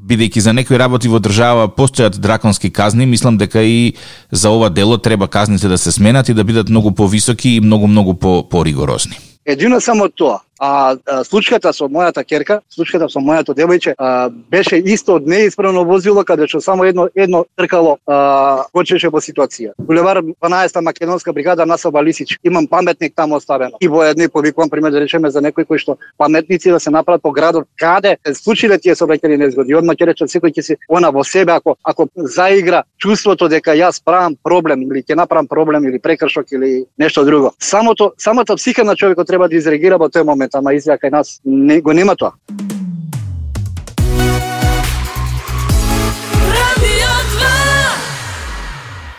бидејќи 0.07 0.41
за 0.41 0.53
некои 0.53 0.79
работи 0.79 1.09
во 1.09 1.21
држава 1.21 1.69
постојат 1.69 2.19
драконски 2.21 2.71
казни, 2.71 3.07
мислам 3.07 3.39
дека 3.39 3.63
и 3.63 3.95
за 4.31 4.51
ова 4.51 4.71
дело 4.71 4.99
треба 4.99 5.29
казните 5.29 5.69
да 5.69 5.79
се 5.79 5.93
сменат 5.93 6.29
и 6.29 6.35
да 6.35 6.45
бидат 6.45 6.69
многу 6.69 6.93
повисоки 6.93 7.57
и 7.57 7.61
многу 7.61 7.87
многу 7.87 8.15
по 8.15 8.49
поригорозни. 8.49 9.19
Едино 9.47 9.81
само 9.81 10.09
тоа. 10.09 10.41
А, 10.59 10.97
а 11.07 11.25
случката 11.25 11.73
со 11.73 11.89
мојата 11.89 12.25
керка, 12.25 12.61
случката 12.71 13.09
со 13.09 13.21
мојато 13.21 13.55
девојче, 13.55 13.95
а, 13.99 14.31
беше 14.31 14.79
исто 14.79 15.17
од 15.17 15.27
неисправно 15.27 15.85
возило 15.85 16.25
каде 16.25 16.47
што 16.49 16.61
само 16.61 16.85
едно 16.85 17.09
едно 17.15 17.45
тркало 17.57 17.99
а, 18.07 18.65
почеше 18.73 19.09
во 19.09 19.21
ситуација. 19.21 19.73
Булевар 19.79 20.23
12 20.23 20.81
македонска 20.81 21.33
бригада 21.33 21.67
на 21.67 21.77
Лисич. 22.03 22.39
Имам 22.43 22.67
паметник 22.67 23.15
таму 23.15 23.37
оставен. 23.37 23.71
И 23.81 23.89
во 23.89 24.03
едни 24.03 24.29
повикувам 24.29 24.71
пример 24.71 24.91
да 24.91 25.01
речеме 25.01 25.31
за 25.31 25.41
некои 25.41 25.65
кои 25.65 25.79
што 25.79 25.97
паметници 26.19 26.71
да 26.71 26.81
се 26.81 26.91
направат 26.91 27.23
по 27.23 27.33
градот 27.33 27.69
каде 27.79 28.17
се 28.27 28.35
случиле 28.35 28.79
тие 28.79 28.95
сообраќајни 28.95 29.37
незгоди. 29.37 29.75
Одма 29.75 29.95
ќе 29.95 30.07
речам 30.07 30.29
секој 30.29 30.53
ќе 30.53 30.63
се 30.63 30.77
она 30.89 31.11
во 31.11 31.25
себе 31.25 31.53
ако 31.53 31.77
ако 31.83 32.09
заигра 32.17 32.85
чувството 32.99 33.49
дека 33.49 33.75
јас 33.77 34.03
правам 34.05 34.37
проблем 34.43 34.83
или 34.83 35.03
ќе 35.03 35.17
направам 35.17 35.47
проблем 35.47 35.85
или 35.85 35.99
прекршок 35.99 36.53
или 36.53 36.85
нешто 36.99 37.25
друго. 37.25 37.53
Самото 37.59 38.13
самата 38.19 38.57
психа 38.57 38.85
на 38.85 38.97
човекот 38.97 39.27
треба 39.27 39.49
да 39.49 39.57
изреагира 39.57 39.99
во 39.99 40.09
тој 40.09 40.25
момент, 40.25 40.46
ама 40.55 40.75
изгледа 40.75 40.99
кај 40.99 41.11
нас 41.11 41.41
не 41.45 41.81
го 41.81 41.93
нема 41.93 42.17
тоа. 42.17 42.33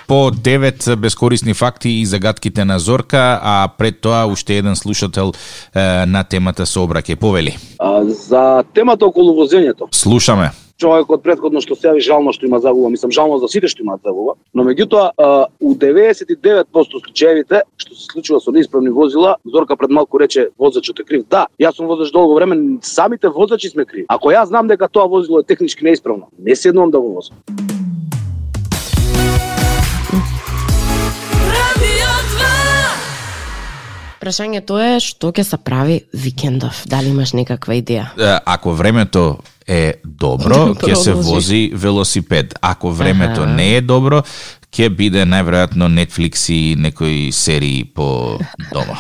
По 0.08 0.32
девет 0.32 0.86
бескорисни 0.98 1.54
факти 1.54 1.90
и 1.90 2.06
загадките 2.06 2.66
на 2.66 2.80
Зорка, 2.80 3.40
а 3.44 3.70
пред 3.78 4.02
тоа 4.02 4.26
уште 4.26 4.58
еден 4.58 4.76
слушател 4.76 5.34
е, 5.76 6.06
на 6.06 6.24
темата 6.24 6.64
сообраќај 6.64 7.20
повели. 7.20 7.58
А, 7.80 8.06
за 8.08 8.64
темата 8.74 9.06
околу 9.06 9.36
возењето. 9.36 9.92
Слушаме. 9.92 10.52
Човекот 10.78 11.24
предходно 11.26 11.58
што 11.62 11.74
се 11.74 11.88
јави 11.90 12.04
жално 12.06 12.32
што 12.36 12.46
има 12.46 12.60
загуба, 12.62 12.92
мислам 12.94 13.12
жално 13.12 13.40
за 13.42 13.48
сите 13.50 13.66
што 13.72 13.82
имаат 13.82 14.04
загуба, 14.06 14.36
но 14.54 14.62
меѓутоа 14.68 15.48
у 15.60 15.74
99% 15.74 17.02
случаевите 17.02 17.64
што 17.82 17.96
се 17.96 18.06
случува 18.12 18.40
со 18.40 18.54
неисправни 18.54 18.94
возила, 18.94 19.38
Зорка 19.46 19.76
пред 19.76 19.90
малку 19.90 20.20
рече 20.22 20.50
возачот 20.58 21.00
е 21.00 21.04
крив. 21.04 21.26
Да, 21.30 21.48
јас 21.60 21.82
сум 21.82 21.90
возач 21.90 22.12
долго 22.14 22.36
време, 22.36 22.78
самите 22.82 23.30
возачи 23.30 23.70
сме 23.74 23.86
криви. 23.86 24.06
Ако 24.08 24.30
јас 24.30 24.54
знам 24.54 24.68
дека 24.68 24.88
тоа 24.88 25.08
возило 25.10 25.40
е 25.40 25.44
технички 25.44 25.84
неисправно, 25.84 26.30
не 26.38 26.56
седнувам 26.56 26.92
да 26.92 27.02
го 27.02 27.14
возам. 27.16 27.67
Прашањето 34.22 34.80
е 34.82 35.00
што 35.04 35.32
ќе 35.32 35.44
се 35.44 35.58
прави 35.58 36.00
викендов? 36.14 36.84
Дали 36.90 37.14
имаш 37.14 37.34
некаква 37.38 37.78
идеја? 37.78 38.40
Ако 38.46 38.74
времето 38.74 39.38
е 39.68 40.00
добро, 40.04 40.74
ќе 40.82 40.96
се 40.96 41.14
вози 41.14 41.72
велосипед. 41.74 42.56
Ако 42.62 42.92
времето 42.92 43.42
Аха. 43.42 43.52
не 43.54 43.76
е 43.76 43.82
добро, 43.82 44.24
ќе 44.72 44.90
биде 44.90 45.26
најверојатно 45.26 45.90
Netflix 45.92 46.50
и 46.54 46.76
некои 46.76 47.32
серии 47.32 47.84
по 47.84 48.40
дома. 48.74 48.98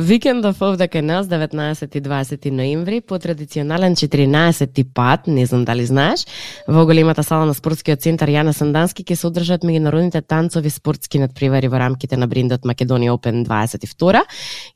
Викендов 0.00 0.60
овде 0.62 0.88
кај 0.90 1.00
нас 1.00 1.26
19 1.28 1.96
и 1.96 2.00
20 2.02 2.50
ноември 2.50 3.00
по 3.00 3.18
традиционален 3.18 3.94
14 3.94 4.84
пат, 4.94 5.26
не 5.26 5.46
знам 5.46 5.64
дали 5.64 5.86
знаеш, 5.86 6.26
во 6.66 6.84
големата 6.86 7.22
сала 7.22 7.46
на 7.46 7.54
спортскиот 7.54 8.02
центар 8.02 8.28
Јана 8.28 8.52
Сандански 8.56 9.04
ќе 9.04 9.14
се 9.14 9.26
одржат 9.28 9.62
меѓународните 9.62 10.22
танцови 10.26 10.70
спортски 10.70 11.20
надпревари 11.22 11.68
во 11.68 11.78
рамките 11.78 12.16
на 12.16 12.26
брендот 12.26 12.66
Македонија 12.66 13.14
Open 13.14 13.44
22. 13.46 14.24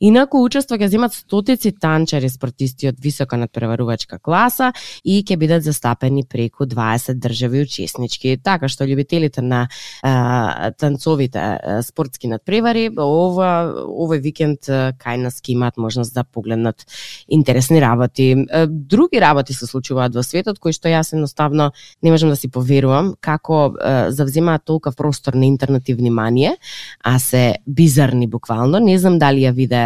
Инаку 0.01 0.45
учество 0.45 0.79
ќе 0.79 0.89
земат 0.93 1.15
стотици 1.15 1.73
танчари 1.73 2.29
спортисти 2.31 2.89
од 2.89 3.01
висока 3.01 3.37
надпреварувачка 3.41 4.19
класа 4.19 4.73
и 5.03 5.23
ќе 5.23 5.39
бидат 5.41 5.67
застапени 5.67 6.25
преку 6.25 6.67
20 6.67 7.19
држави 7.19 7.65
учеснички. 7.67 8.37
Така 8.43 8.69
што 8.69 8.87
љубителите 8.87 9.43
на 9.43 9.67
а, 10.03 10.71
танцовите 10.79 11.39
а, 11.39 11.83
спортски 11.83 12.29
надпревари, 12.31 12.91
ова 12.95 13.51
овој 13.75 14.21
викенд 14.23 14.44
а, 14.69 14.93
кај 14.93 15.23
нас 15.25 15.41
ќе 15.41 15.55
имаат 15.57 15.77
можност 15.77 16.15
да 16.15 16.25
погледнат 16.25 16.85
интересни 17.29 17.81
работи. 17.81 18.35
Други 18.69 19.21
работи 19.21 19.55
се 19.55 19.67
случуваат 19.67 20.15
во 20.15 20.23
светот 20.23 20.59
кои 20.59 20.73
што 20.73 20.89
јас 20.89 21.15
едноставно 21.15 21.73
не 22.03 22.11
можам 22.11 22.31
да 22.31 22.37
си 22.37 22.49
поверувам 22.49 23.15
како 23.21 23.75
завземаат 24.09 24.65
толка 24.65 24.93
простор 24.93 25.35
на 25.35 25.47
интернет 25.47 25.89
и 25.89 25.95
внимание, 25.95 26.57
а 27.03 27.19
се 27.19 27.57
бизарни 27.67 28.27
буквално. 28.27 28.79
Не 28.79 28.99
знам 28.99 29.19
дали 29.19 29.45
ја 29.45 29.53
виде 29.53 29.83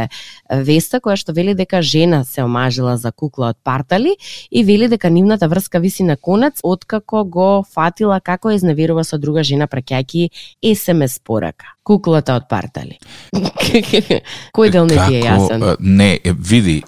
веста 0.50 1.00
која 1.00 1.16
што 1.16 1.32
вели 1.32 1.54
дека 1.54 1.82
жена 1.82 2.24
се 2.24 2.42
омажила 2.42 2.96
за 2.96 3.12
кукла 3.12 3.52
од 3.54 3.58
партали 3.64 4.16
и 4.50 4.64
вели 4.64 4.88
дека 4.88 5.10
нивната 5.10 5.48
врска 5.48 5.78
виси 5.78 6.02
на 6.02 6.16
конец 6.16 6.60
откако 6.62 7.24
го 7.24 7.64
фатила 7.74 8.20
како 8.20 8.50
изневерува 8.50 9.04
со 9.04 9.18
друга 9.18 9.42
жена 9.42 9.66
праќајќи 9.66 10.28
SMS 10.62 11.20
порака. 11.24 11.77
Куклата 11.88 12.34
од 12.36 12.48
партали. 12.50 12.98
Кој 14.56 14.72
дел 14.74 14.84
не 14.84 14.98
ти 14.98 15.16
е 15.16 15.22
јасен? 15.24 15.64
Не, 15.80 16.10
види, 16.24 16.82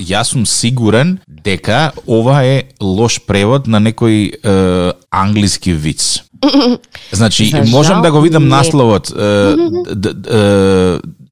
јас 0.00 0.32
сум 0.32 0.46
сигурен 0.48 1.18
дека 1.28 1.92
ова 2.08 2.40
е 2.44 2.70
лош 2.80 3.20
превод 3.28 3.68
на 3.68 3.82
некој 3.84 4.32
англиски 5.12 5.76
виц. 5.76 6.22
Значи, 7.12 7.50
За 7.50 7.64
можам 7.68 7.98
жал, 7.98 8.02
да 8.02 8.12
го 8.12 8.20
видам 8.20 8.48
не. 8.48 8.48
насловот. 8.48 9.12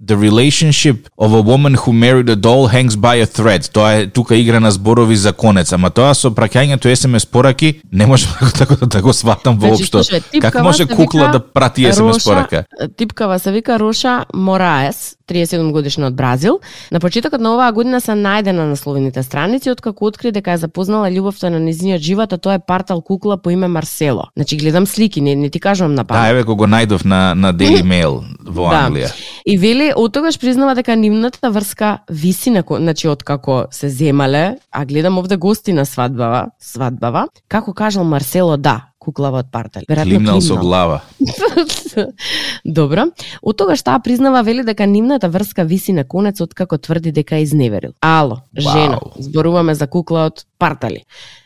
The 0.07 0.17
relationship 0.19 0.97
of 1.19 1.31
a 1.33 1.43
woman 1.43 1.75
who 1.75 1.93
married 1.95 2.29
a 2.29 2.37
doll 2.37 2.67
hangs 2.67 2.97
by 2.97 3.17
a 3.17 3.27
thread. 3.29 3.73
Тоа 3.73 3.93
е 3.93 4.07
тука 4.07 4.37
игра 4.37 4.61
на 4.61 4.71
зборови 4.71 5.17
за 5.17 5.33
конец, 5.33 5.73
ама 5.73 5.91
тоа 5.91 6.15
со 6.15 6.31
праќањето 6.31 6.87
SMS 6.87 7.27
пораки 7.27 7.81
не 7.93 8.07
можам 8.07 8.31
така 8.59 8.77
да, 8.77 8.87
да 8.87 9.03
го 9.03 9.13
сватам 9.13 9.59
Значи, 9.61 9.69
воопшто. 9.69 10.03
типкава 10.33 10.63
може 10.63 10.87
кукла 10.87 11.21
вика 11.21 11.33
да 11.33 11.41
прати 11.47 11.83
SMS 11.83 12.13
Роша- 12.13 12.25
порака? 12.25 12.65
Типкава 12.97 13.39
се 13.39 13.53
вика 13.53 13.79
Роша 13.79 14.25
Мораес, 14.35 15.17
37 15.29 15.73
годишна 15.73 16.07
од 16.07 16.15
Бразил. 16.15 16.61
На 16.93 17.01
почетокот 17.01 17.41
на 17.41 17.55
оваа 17.55 17.73
година 17.73 18.01
се 18.01 18.13
најде 18.13 18.53
на 18.53 18.67
насловените 18.67 19.23
страници 19.23 19.71
откако 19.71 20.05
откри 20.05 20.33
дека 20.33 20.53
е 20.53 20.57
запознала 20.57 21.11
љубовта 21.11 21.49
на 21.49 21.61
незиниот 21.61 22.01
живот, 22.01 22.33
а 22.33 22.39
тоа 22.39 22.55
е 22.55 22.59
партал 22.59 23.03
кукла 23.03 23.37
по 23.37 23.51
име 23.51 23.69
Марсело. 23.69 24.25
Значи 24.37 24.57
гледам 24.57 24.87
слики, 24.87 25.21
не, 25.21 25.35
не 25.35 25.51
ти 25.51 25.61
кажувам 25.61 25.95
на 25.95 26.05
памет. 26.05 26.23
Да, 26.23 26.29
еве 26.29 26.45
кога 26.45 26.55
го 26.57 26.67
најдов 26.67 27.05
на 27.05 27.35
на 27.35 27.55
Daily 27.55 27.83
Mail 27.93 28.23
во 28.45 28.71
Да. 28.71 28.87
Англија. 28.87 29.11
И 29.47 29.59
вели, 29.59 29.93
од 29.97 30.12
тогаш 30.12 30.38
признава 30.41 30.75
дека 30.75 30.97
нивната 30.97 31.50
врска 31.50 31.99
виси 32.11 32.50
на 32.50 32.62
значи 32.67 33.09
од 33.09 33.23
како 33.23 33.67
се 33.71 33.88
земале, 33.88 34.59
а 34.71 34.85
гледам 34.85 35.19
овде 35.19 35.37
гости 35.37 35.73
на 35.73 35.87
свадбава, 35.87 36.50
свадбава, 36.61 37.26
како 37.49 37.73
кажал 37.73 38.05
Марсело, 38.05 38.57
да, 38.57 38.93
куклава 38.99 39.45
од 39.45 39.50
партали. 39.53 39.87
Веројатно 39.88 40.19
Климнал 40.19 40.41
со 40.41 40.57
глава. 40.57 41.00
Добро. 42.79 43.09
Од 43.43 43.57
тогаш 43.57 43.83
таа 43.87 44.00
признава 44.05 44.43
вели 44.43 44.65
дека 44.67 44.87
нивната 44.87 45.29
врска 45.29 45.65
виси 45.65 45.95
на 45.97 46.05
конец 46.05 46.41
од 46.41 46.55
како 46.55 46.79
тврди 46.79 47.12
дека 47.12 47.38
е 47.38 47.47
изневерил. 47.47 47.95
Ало, 48.00 48.43
жена, 48.53 48.99
Вау. 49.00 49.15
зборуваме 49.19 49.75
за 49.75 49.87
кукла 49.87 50.26
од 50.31 50.45
партали. 50.59 51.05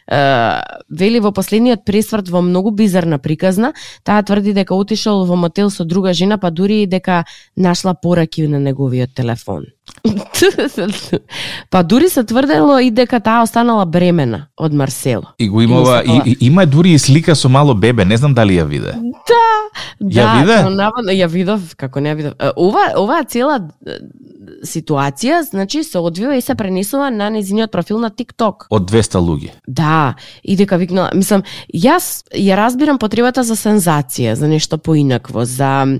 Вели 0.08 1.20
во 1.20 1.30
последниот 1.32 1.84
пресврт 1.84 2.28
во 2.28 2.40
многу 2.42 2.70
бизарна 2.70 3.18
приказна, 3.18 3.74
таа 4.02 4.22
тврди 4.22 4.52
дека 4.52 4.74
отишол 4.74 5.24
во 5.24 5.36
мотел 5.36 5.70
со 5.70 5.84
друга 5.84 6.12
жена, 6.12 6.38
па 6.38 6.50
дури 6.50 6.82
и 6.82 6.86
дека 6.86 7.24
нашла 7.56 7.94
пораки 7.94 8.46
на 8.46 8.58
неговиот 8.58 9.14
телефон. 9.14 9.66
па 11.70 11.82
дури 11.82 12.08
се 12.08 12.24
тврдело 12.24 12.78
и 12.78 12.90
дека 12.90 13.20
таа 13.20 13.42
останала 13.42 13.86
бремена 13.86 14.46
од 14.56 14.72
Марсело. 14.72 15.34
И 15.38 15.48
го 15.48 15.62
имава 15.62 16.02
и, 16.04 16.20
и 16.26 16.36
има 16.46 16.66
дури 16.66 16.94
и 16.94 16.98
слика 16.98 17.36
со 17.36 17.48
мало 17.48 17.74
бебе, 17.74 18.04
не 18.04 18.16
знам 18.16 18.34
дали 18.34 18.58
ја 18.58 18.66
виде. 18.66 18.94
Ја 20.00 20.40
виде? 20.40 20.56
Да, 20.62 20.70
наводно, 20.70 21.10
ја 21.10 21.28
видов, 21.28 21.74
како 21.76 22.00
не 22.00 22.10
ја 22.10 22.16
видов. 22.16 22.34
Ова, 22.56 22.92
оваа 22.96 23.24
цела 23.24 23.60
ситуација, 24.64 25.42
значи, 25.50 25.82
се 25.84 25.98
одвива 25.98 26.36
и 26.36 26.40
се 26.40 26.54
пренесува 26.54 27.10
на 27.10 27.30
незиниот 27.30 27.70
профил 27.70 28.00
на 28.00 28.10
TikTok. 28.10 28.68
Од 28.70 28.90
200 28.90 29.20
луѓе. 29.20 29.52
Да, 29.66 29.99
и 30.44 30.56
дека 30.56 30.78
викнала, 30.80 31.10
мислам, 31.14 31.42
јас 31.74 32.24
ја 32.34 32.56
разбирам 32.58 32.98
потребата 32.98 33.42
за 33.46 33.56
сензација, 33.58 34.34
за 34.38 34.48
нешто 34.48 34.78
поинакво, 34.78 35.44
за 35.44 35.98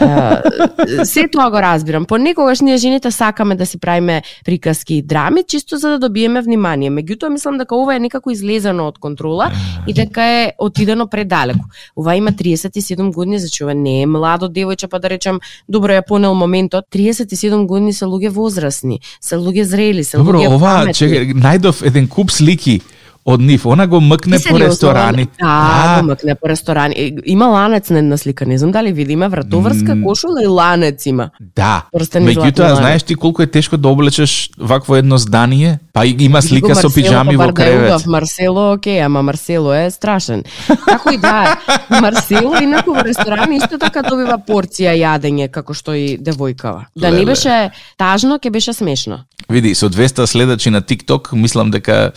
е, 0.00 1.04
се 1.04 1.26
тоа 1.32 1.50
го 1.50 1.62
разбирам. 1.62 2.06
Понекогаш 2.06 2.60
ние 2.60 2.76
жените 2.76 3.10
сакаме 3.10 3.56
да 3.56 3.66
си 3.66 3.78
правиме 3.78 4.22
приказки 4.44 4.94
и 4.94 5.02
драми, 5.02 5.42
чисто 5.48 5.76
за 5.76 5.88
да 5.88 5.98
добиеме 5.98 6.42
внимание. 6.42 6.90
Меѓутоа 6.90 7.30
мислам 7.32 7.58
дека 7.58 7.76
ова 7.76 7.96
е 7.96 8.00
некако 8.00 8.30
излезено 8.30 8.86
од 8.88 8.98
контрола 8.98 9.50
и 9.86 9.94
дека 9.94 10.22
е 10.22 10.52
отидено 10.58 11.06
предалеку. 11.06 11.66
Ова 11.96 12.14
има 12.16 12.32
37 12.32 13.12
години, 13.14 13.38
значи 13.38 13.64
ова 13.64 13.74
не 13.74 14.02
е 14.02 14.06
младо 14.06 14.48
девојче, 14.48 14.88
па 14.88 14.98
да 14.98 15.10
речем, 15.10 15.40
добро 15.68 15.94
ја 15.94 16.06
понел 16.06 16.34
моментот. 16.34 16.84
37 16.92 17.66
години 17.66 17.92
се 17.92 18.04
луѓе 18.04 18.28
возрастни, 18.28 19.00
се 19.20 19.36
луѓе 19.36 19.62
зрели, 19.62 20.04
се 20.04 20.16
Добро, 20.16 20.38
луѓе 20.38 20.54
ова, 20.54 20.74
паметни. 20.80 20.98
чекај, 21.00 21.34
најдов 21.34 21.84
еден 21.86 22.08
куп 22.08 22.30
слики 22.30 22.80
од 23.24 23.40
нив. 23.40 23.66
Она 23.66 23.86
го 23.86 24.00
мкне 24.00 24.38
по 24.48 24.58
ресторани. 24.58 25.28
Да, 25.40 26.00
го 26.02 26.10
мкне 26.10 26.34
по 26.34 26.48
ресторани. 26.48 27.12
Има 27.26 27.46
ланец 27.46 27.90
на 27.90 27.98
една 27.98 28.16
слика, 28.16 28.46
не 28.46 28.58
знам 28.58 28.72
дали 28.72 28.92
види, 28.92 29.12
има 29.12 29.28
вратоврска 29.28 30.02
кошула 30.02 30.42
и 30.42 30.46
ланец 30.46 31.06
има. 31.06 31.30
Да. 31.56 31.86
Меѓутоа, 31.94 32.76
знаеш 32.76 33.02
ти 33.02 33.14
колку 33.14 33.42
е 33.42 33.46
тешко 33.46 33.76
да 33.76 33.88
облечеш 33.88 34.50
вакво 34.58 34.96
едно 34.96 35.18
здание? 35.18 35.78
Па 35.92 36.06
и 36.06 36.16
има 36.18 36.42
слика 36.42 36.74
со 36.74 36.88
пиджами 36.88 37.36
во 37.36 37.52
кревет. 37.52 38.06
Марсело, 38.06 38.72
окей, 38.72 39.02
ама 39.02 39.22
Марсело 39.22 39.72
е 39.74 39.90
страшен. 39.90 40.44
Како 40.84 41.12
и 41.12 41.18
да 41.18 41.56
Марсело 42.00 42.54
инаку 42.62 42.94
во 42.94 43.04
ресторани 43.04 43.56
исто 43.56 43.78
така 43.78 44.02
добива 44.02 44.38
порција 44.38 44.94
јадење, 44.96 45.50
како 45.50 45.74
што 45.74 45.94
и 45.94 46.16
девојкава. 46.18 46.86
Да 46.96 47.10
не 47.10 47.24
беше 47.26 47.70
тажно, 47.98 48.38
ќе 48.38 48.50
беше 48.50 48.72
смешно. 48.72 49.24
Види, 49.50 49.74
со 49.74 49.90
200 49.90 50.26
следачи 50.26 50.70
на 50.70 50.80
TikTok, 50.82 51.34
мислам 51.34 51.70
дека 51.70 52.12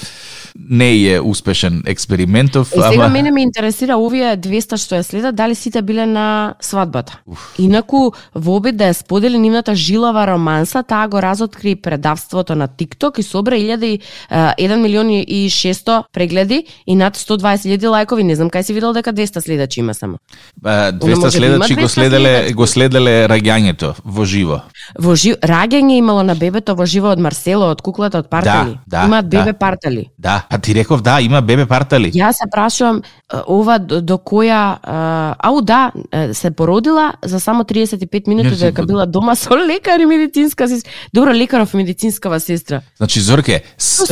не 0.69 0.92
е 0.93 1.19
успешен 1.21 1.84
експериментов, 1.86 2.71
И 2.71 2.82
сега 2.82 2.89
ама 2.95 3.10
мене 3.10 3.32
ме 3.32 3.41
интересира 3.41 3.97
овие 3.97 4.38
200 4.38 4.77
што 4.77 4.95
ја 4.95 5.01
следат, 5.01 5.36
дали 5.36 5.56
сите 5.56 5.82
биле 5.82 6.06
на 6.06 6.53
свадбата. 6.62 7.19
Инаку, 7.60 8.12
во 8.36 8.56
обид 8.58 8.75
да 8.77 8.91
ја 8.91 8.93
сподели 8.93 9.38
нивната 9.38 9.75
жилава 9.75 10.27
романса, 10.27 10.84
таа 10.84 11.08
го 11.08 11.21
разоткри 11.21 11.75
предавството 11.75 12.56
на 12.56 12.67
TikTok 12.67 13.19
и 13.19 13.23
собра 13.23 13.56
1000 13.56 13.86
и, 13.86 13.99
а, 14.29 14.53
1 14.60 14.82
милион 14.82 15.10
и 15.10 15.49
600 15.49 16.03
прегледи 16.13 16.63
и 16.88 16.95
над 16.95 17.17
120.000 17.17 17.88
лајкови. 17.88 18.21
Не 18.23 18.36
знам 18.36 18.49
кај 18.49 18.62
си 18.62 18.73
видел 18.73 18.93
дека 18.93 19.13
200 19.13 19.39
следачи 19.39 19.79
има 19.79 19.93
само. 19.93 20.17
а, 20.65 20.89
Она 20.89 20.91
200 20.99 21.15
може 21.19 21.39
да 21.39 21.45
има 21.45 21.65
следачи 21.65 21.75
го 21.75 21.82
200 21.82 21.88
следеле 21.88 22.53
го 22.53 22.67
следеле 22.67 23.27
раѓањето 23.27 23.93
во 24.06 24.25
живо. 24.25 24.62
Во 24.99 25.15
жив... 25.15 25.36
раѓање 25.41 25.97
имало 25.97 26.23
на 26.23 26.36
бебето 26.36 26.75
во 26.75 26.86
живо 26.86 27.12
од 27.12 27.19
Марсело, 27.19 27.69
од 27.71 27.82
куклата 27.82 28.17
од 28.17 28.29
Партали. 28.29 28.77
да, 28.88 29.06
Имаат 29.06 29.29
да. 29.29 29.38
бебе 29.38 29.53
Партали. 29.53 30.06
Да, 30.19 30.45
а 30.49 30.58
ти 30.58 30.73
реков 30.83 31.01
да, 31.01 31.19
има 31.21 31.41
бебе 31.41 31.65
партали. 31.65 32.11
Јас 32.11 32.43
се 32.43 32.49
прашувам 32.51 33.01
ова 33.47 33.79
до, 33.79 34.01
до 34.01 34.17
која 34.17 34.77
а, 34.83 35.35
ау 35.39 35.61
да, 35.61 35.91
се 36.33 36.51
породила 36.51 37.13
за 37.25 37.39
само 37.39 37.63
35 37.63 38.27
минути 38.27 38.55
дека 38.55 38.85
била 38.85 39.05
дома 39.05 39.35
со 39.35 39.57
лекар 39.57 39.99
и 39.99 40.05
медицинска 40.05 40.67
сестра. 40.67 40.91
Добро, 41.13 41.33
лекаров 41.33 41.73
и 41.73 41.77
медицинскава 41.77 42.39
сестра. 42.39 42.81
Значи 42.97 43.19
Зорке, 43.19 43.63
с, 43.77 44.05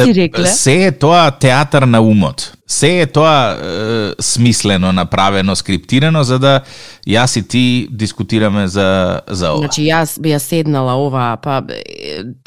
се 0.46 0.86
е 0.86 0.92
тоа 0.92 1.32
театар 1.32 1.84
на 1.84 2.02
умот. 2.02 2.54
Се 2.72 3.02
е 3.02 3.06
тоа 3.06 3.52
е, 3.52 4.14
смислено, 4.20 4.92
направено, 4.92 5.56
скриптирано 5.56 6.24
за 6.24 6.40
да 6.40 6.54
јас 7.08 7.36
и 7.40 7.44
ти 7.44 7.88
дискутираме 7.92 8.68
за 8.68 9.20
за 9.28 9.52
ова. 9.52 9.66
Значи 9.66 9.84
јас 9.84 10.16
би 10.22 10.32
ја 10.32 10.40
седнала 10.40 10.96
ова, 10.96 11.36
па 11.44 11.60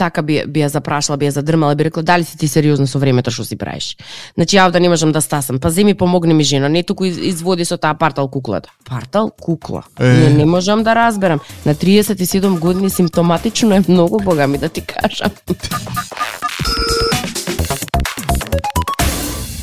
така 0.01 0.23
би, 0.23 0.41
би 0.49 0.65
ја 0.65 0.73
запрашала, 0.73 1.19
би 1.21 1.29
ја 1.29 1.37
задрмала 1.37 1.75
би 1.75 1.85
рекла 1.85 2.03
дали 2.03 2.25
си 2.25 2.39
ти 2.39 2.49
сериозно 2.49 2.87
со 2.87 2.99
времето 2.99 3.31
што 3.31 3.45
си 3.45 3.59
правиш. 3.61 3.97
Значи 4.35 4.57
ја 4.57 4.65
овде 4.67 4.81
не 4.81 4.89
можам 4.89 5.13
да 5.13 5.21
стасам. 5.21 5.61
Па 5.61 5.71
земи 5.71 5.95
помогни 5.95 6.35
ми 6.35 6.45
жено, 6.45 6.64
одредено, 6.65 6.69
не 6.69 6.83
туку 6.83 7.05
из- 7.05 7.19
изводи 7.19 7.65
со 7.65 7.77
таа 7.77 7.95
партал 7.95 8.29
куклата. 8.29 8.71
Партал 8.85 9.31
кукла. 9.41 9.83
Е. 10.01 10.05
Не, 10.05 10.31
не 10.31 10.45
можам 10.45 10.83
да 10.83 10.95
разберам. 10.95 11.41
На 11.65 11.75
37 11.75 12.59
години 12.59 12.91
симптоматично 12.91 13.75
е 13.75 13.83
многу 13.89 14.19
богами 14.19 14.59
да 14.59 14.69
ти 14.69 14.81
кажам. 14.81 15.31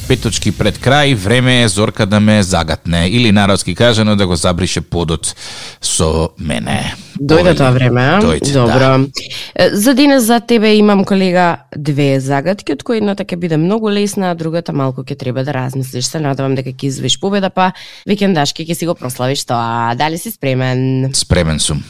Пет 0.08 0.22
точки 0.22 0.52
пред 0.52 0.78
крај, 0.78 1.16
време 1.16 1.64
е 1.64 1.68
Зорка 1.68 2.06
да 2.06 2.20
ме 2.20 2.44
загатне 2.44 3.08
или 3.08 3.32
народски 3.32 3.76
кажано 3.76 4.16
да 4.16 4.28
го 4.28 4.36
забрише 4.36 4.82
подот 4.82 5.36
со 5.82 6.30
мене. 6.40 6.96
Дојде 7.22 7.54
тоа 7.54 7.70
време? 7.76 8.02
Дојде, 8.24 8.54
Добро. 8.54 8.80
да. 8.98 9.70
За 9.78 9.94
денес 9.94 10.24
за 10.24 10.40
тебе 10.40 10.74
имам 10.76 11.04
колега 11.06 11.68
две 11.76 12.20
загатки, 12.20 12.74
од 12.74 12.82
кои 12.84 12.98
едната 12.98 13.26
ќе 13.26 13.38
биде 13.38 13.60
многу 13.62 13.92
лесна, 13.94 14.32
а 14.32 14.36
другата 14.36 14.74
малку 14.74 15.06
ќе 15.06 15.20
треба 15.20 15.44
да 15.46 15.54
размислиш. 15.54 16.10
Се 16.10 16.20
надевам 16.20 16.56
дека 16.58 16.74
ќе 16.74 16.90
извиш 16.90 17.20
победа, 17.22 17.54
па 17.54 17.72
викендашки 18.10 18.66
ќе 18.66 18.74
си 18.74 18.90
го 18.90 18.96
прославиш 18.98 19.46
тоа. 19.46 19.94
Дали 19.96 20.18
си 20.18 20.34
спремен? 20.34 21.12
Спремен 21.14 21.60
сум. 21.60 21.84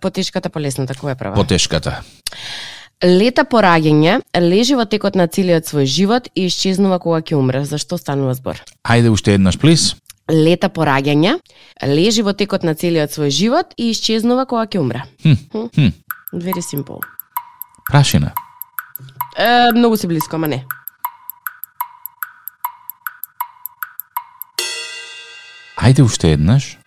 Потешката, 0.00 0.52
полесната, 0.52 0.94
која 0.94 1.16
е 1.16 1.18
прва? 1.18 1.34
Потешката. 1.34 2.02
Лета 3.04 3.44
по 3.44 3.60
раѓање, 3.64 4.20
лежи 4.40 4.76
во 4.76 4.84
текот 4.84 5.16
на 5.16 5.26
целиот 5.28 5.66
свој 5.68 5.88
живот 5.88 6.28
и 6.36 6.46
исчезнува 6.48 7.00
кога 7.00 7.24
ќе 7.24 7.40
умре. 7.40 7.64
За 7.64 7.80
што 7.80 7.96
станува 7.96 8.36
збор? 8.36 8.60
Ајде 8.84 9.08
уште 9.12 9.34
еднаш, 9.36 9.58
плиз. 9.60 9.94
Лета 10.30 10.70
по 10.72 10.86
раѓање, 10.88 11.36
лежи 11.84 12.22
во 12.24 12.32
текот 12.32 12.64
на 12.64 12.74
целиот 12.74 13.12
свој 13.12 13.28
живот 13.28 13.74
и 13.76 13.90
исчезнува 13.92 14.46
кога 14.48 14.64
ќе 14.64 14.80
умре. 14.80 15.04
Хм, 15.22 15.68
Хм. 15.74 15.90
Very 16.32 16.62
simple. 16.64 17.00
Прашина. 17.90 18.32
Е, 19.36 19.72
многу 19.74 19.96
си 19.96 20.06
близко, 20.06 20.36
ама 20.36 20.48
не. 20.48 20.64
Ајде 25.76 26.02
уште 26.02 26.32
еднаш. 26.32 26.78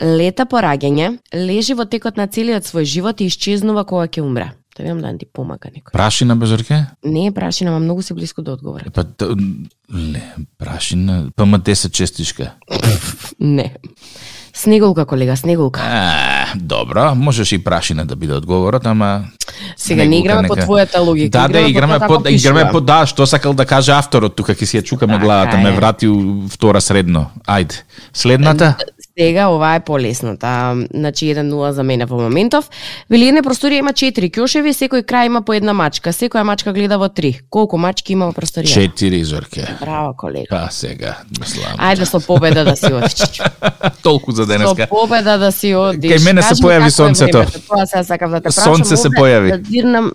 Лета 0.00 0.46
по 0.46 0.62
раѓање, 0.62 1.18
лежи 1.34 1.74
во 1.74 1.84
текот 1.84 2.16
на 2.16 2.28
целиот 2.30 2.64
свој 2.64 2.86
живот 2.88 3.20
и 3.20 3.26
исчезнува 3.28 3.84
кога 3.84 4.06
ќе 4.08 4.22
умре. 4.22 4.52
Да 4.78 4.84
видам 4.84 5.00
да 5.00 5.18
ти 5.18 5.26
помага 5.26 5.68
некој. 5.68 5.92
Прашина 5.92 6.36
безорке? 6.36 6.86
Не 7.04 7.26
е 7.26 7.32
прашина, 7.32 7.70
ама 7.70 7.80
многу 7.80 8.02
си 8.02 8.14
близко 8.14 8.42
да 8.42 8.52
одговора. 8.52 8.84
Па 8.94 9.04
т- 9.04 9.34
не, 9.88 10.22
прашина, 10.58 11.30
па 11.36 11.46
ма 11.46 11.58
10 11.58 11.90
честишка. 11.90 12.52
Не. 13.40 13.74
Снеголка, 14.54 15.06
колега, 15.06 15.36
снеголка. 15.36 15.80
А, 15.82 16.46
добро, 16.56 17.14
можеш 17.14 17.52
и 17.52 17.58
прашина 17.58 18.06
да 18.06 18.16
биде 18.16 18.32
одговорот, 18.34 18.86
ама 18.86 19.24
Сега 19.76 20.04
не 20.04 20.18
играме 20.18 20.48
по 20.48 20.54
нека- 20.54 20.66
твојата 20.66 20.98
логика. 20.98 21.28
Да, 21.30 21.48
да, 21.48 21.60
играме 21.60 21.98
по 22.00 22.18
да 22.18 22.30
играме 22.30 22.70
по 22.72 22.80
да, 22.80 23.06
што 23.06 23.26
сакал 23.26 23.54
да 23.54 23.66
каже 23.66 23.92
авторот 23.92 24.36
тука 24.36 24.54
ќе 24.54 24.64
си 24.64 24.78
ја 24.78 24.82
чукаме 24.84 25.12
Така 25.12 25.24
главата, 25.24 25.56
ме 25.58 25.68
е. 25.68 25.72
врати 25.72 26.08
у 26.08 26.18
втора 26.48 26.80
средно. 26.80 27.30
Ајде. 27.46 27.82
Следната? 28.12 28.74
Сега 29.18 29.48
ова 29.48 29.74
е 29.74 29.80
полесната. 29.80 30.76
Значи 30.94 31.24
1-0 31.24 31.70
за 31.70 31.82
мене 31.82 32.06
во 32.06 32.20
моментов. 32.20 32.70
Вели 33.10 33.26
една 33.28 33.42
просторија 33.42 33.82
има 33.82 33.90
4 33.90 34.30
ќошеви, 34.30 34.70
секој 34.70 35.02
крај 35.02 35.26
има 35.26 35.42
по 35.42 35.56
една 35.58 35.72
мачка. 35.74 36.12
Секоја 36.14 36.44
мачка 36.46 36.72
гледа 36.72 36.98
во 37.02 37.08
3. 37.08 37.40
Колку 37.50 37.78
мачки 37.82 38.12
има 38.14 38.28
во 38.30 38.32
просторија? 38.32 38.74
Четири 38.74 39.24
зорке. 39.24 39.66
Браво, 39.80 40.14
колега. 40.16 40.46
Па 40.50 40.68
сега, 40.70 41.16
мислам. 41.40 41.74
Ајде 41.82 42.06
со 42.06 42.20
победа 42.20 42.64
да 42.64 42.76
си 42.76 42.92
одиш. 42.92 43.42
Толку 44.06 44.32
за 44.32 44.44
Со 44.44 44.48
денеска. 44.52 44.86
победа 44.86 45.38
да 45.38 45.50
си 45.52 45.74
одиш. 45.74 46.12
Кај 46.12 46.24
мене 46.24 46.42
се 46.42 46.54
Кажи 46.54 46.62
појави 46.62 46.88
сонцето. 46.88 47.42
Тоа 47.66 47.86
сега 47.86 48.04
сакав 48.04 48.30
да 48.30 48.40
те 48.40 48.54
прашам. 48.54 48.74
Сонце 48.74 48.96
се 48.96 49.08
појави. 49.08 49.50
Да 49.50 49.58
дирнам 49.58 50.12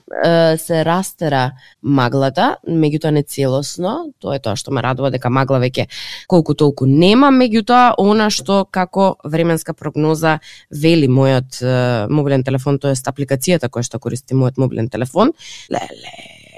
се 0.58 0.86
растера 0.86 1.52
маглата, 1.84 2.56
меѓутоа 2.70 3.12
не 3.12 3.24
целосно. 3.24 4.14
Тоа 4.22 4.36
е 4.36 4.40
тоа 4.40 4.56
што 4.56 4.72
ме 4.72 4.82
радува 4.82 5.12
дека 5.12 5.30
магла 5.30 5.60
веќе 5.60 5.90
колку 6.28 6.54
толку 6.56 6.86
нема, 6.88 7.36
меѓутоа 7.36 7.96
она 8.00 8.30
што 8.30 8.64
како 8.72 8.93
временска 9.24 9.74
прогноза 9.74 10.40
вели 10.70 11.08
мојот 11.08 11.62
мобилен 12.10 12.44
телефон, 12.44 12.80
тоест 12.80 13.08
апликацијата 13.10 13.70
која 13.70 13.88
што 13.88 14.00
користи 14.00 14.38
мојот 14.38 14.62
мобилен 14.62 14.90
телефон, 14.94 15.34
леле, 15.74 16.16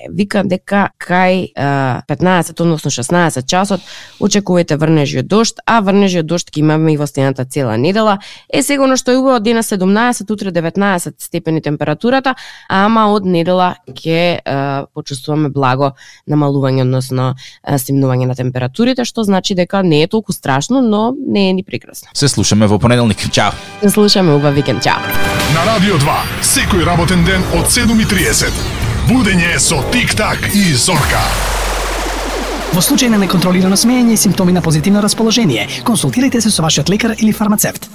вика 0.10 0.44
дека 0.44 0.90
кај 1.00 1.52
е, 1.56 1.70
15, 2.10 2.62
односно 2.62 2.92
16 2.92 3.46
часот 3.46 3.82
очекувајте 4.20 4.78
врнежиот 4.78 5.28
дошт, 5.28 5.60
а 5.66 5.80
врнежиот 5.82 6.26
дошт 6.26 6.52
ќе 6.52 6.60
имаме 6.60 6.94
и 6.94 6.98
во 6.98 7.08
следната 7.08 7.46
цела 7.46 7.78
недела. 7.78 8.20
Е 8.50 8.64
сега 8.64 8.84
оно 8.84 8.98
што 8.98 9.12
е 9.12 9.18
убаво 9.18 9.40
денес 9.40 9.70
17, 9.72 10.32
утре 10.32 10.52
19 10.52 11.14
степени 11.20 11.62
температурата, 11.62 12.36
ама 12.70 13.08
од 13.14 13.26
недела 13.26 13.76
ќе 13.90 14.42
почувствуваме 14.94 15.50
благо 15.50 15.94
намалување, 16.30 16.86
односно 16.86 17.34
е, 17.36 17.78
стимнување 17.80 18.30
на 18.30 18.36
температурите, 18.36 19.06
што 19.06 19.24
значи 19.24 19.56
дека 19.56 19.84
не 19.84 20.04
е 20.04 20.08
толку 20.08 20.34
страшно, 20.34 20.82
но 20.82 21.14
не 21.28 21.50
е 21.50 21.54
ни 21.54 21.64
прекрасно. 21.64 22.10
Се 22.14 22.28
слушаме 22.28 22.68
во 22.68 22.80
понеделник. 22.80 23.26
Чао. 23.32 23.52
Се 23.82 23.90
слушаме 23.90 24.34
убав 24.34 24.56
викенд, 24.56 24.84
чао. 24.84 25.02
На 25.56 25.66
Радио 25.66 25.98
2, 26.02 26.18
секој 26.42 26.86
работен 26.86 27.24
ден 27.26 27.46
од 27.58 27.72
7.30. 27.72 28.85
Будење 29.06 29.60
со 29.62 29.84
Тик-так 29.94 30.48
и 30.58 30.72
Зорка. 30.74 31.20
Во 32.74 32.82
случај 32.82 33.12
на 33.14 33.20
неконтролирано 33.22 33.78
смеење 33.78 34.16
и 34.16 34.18
симптоми 34.18 34.56
на 34.56 34.64
позитивно 34.66 35.04
расположение, 35.06 35.68
консултирайте 35.86 36.42
се 36.42 36.50
со 36.50 36.66
вашиот 36.66 36.90
лекар 36.90 37.14
или 37.20 37.30
фармацевт. 37.32 37.86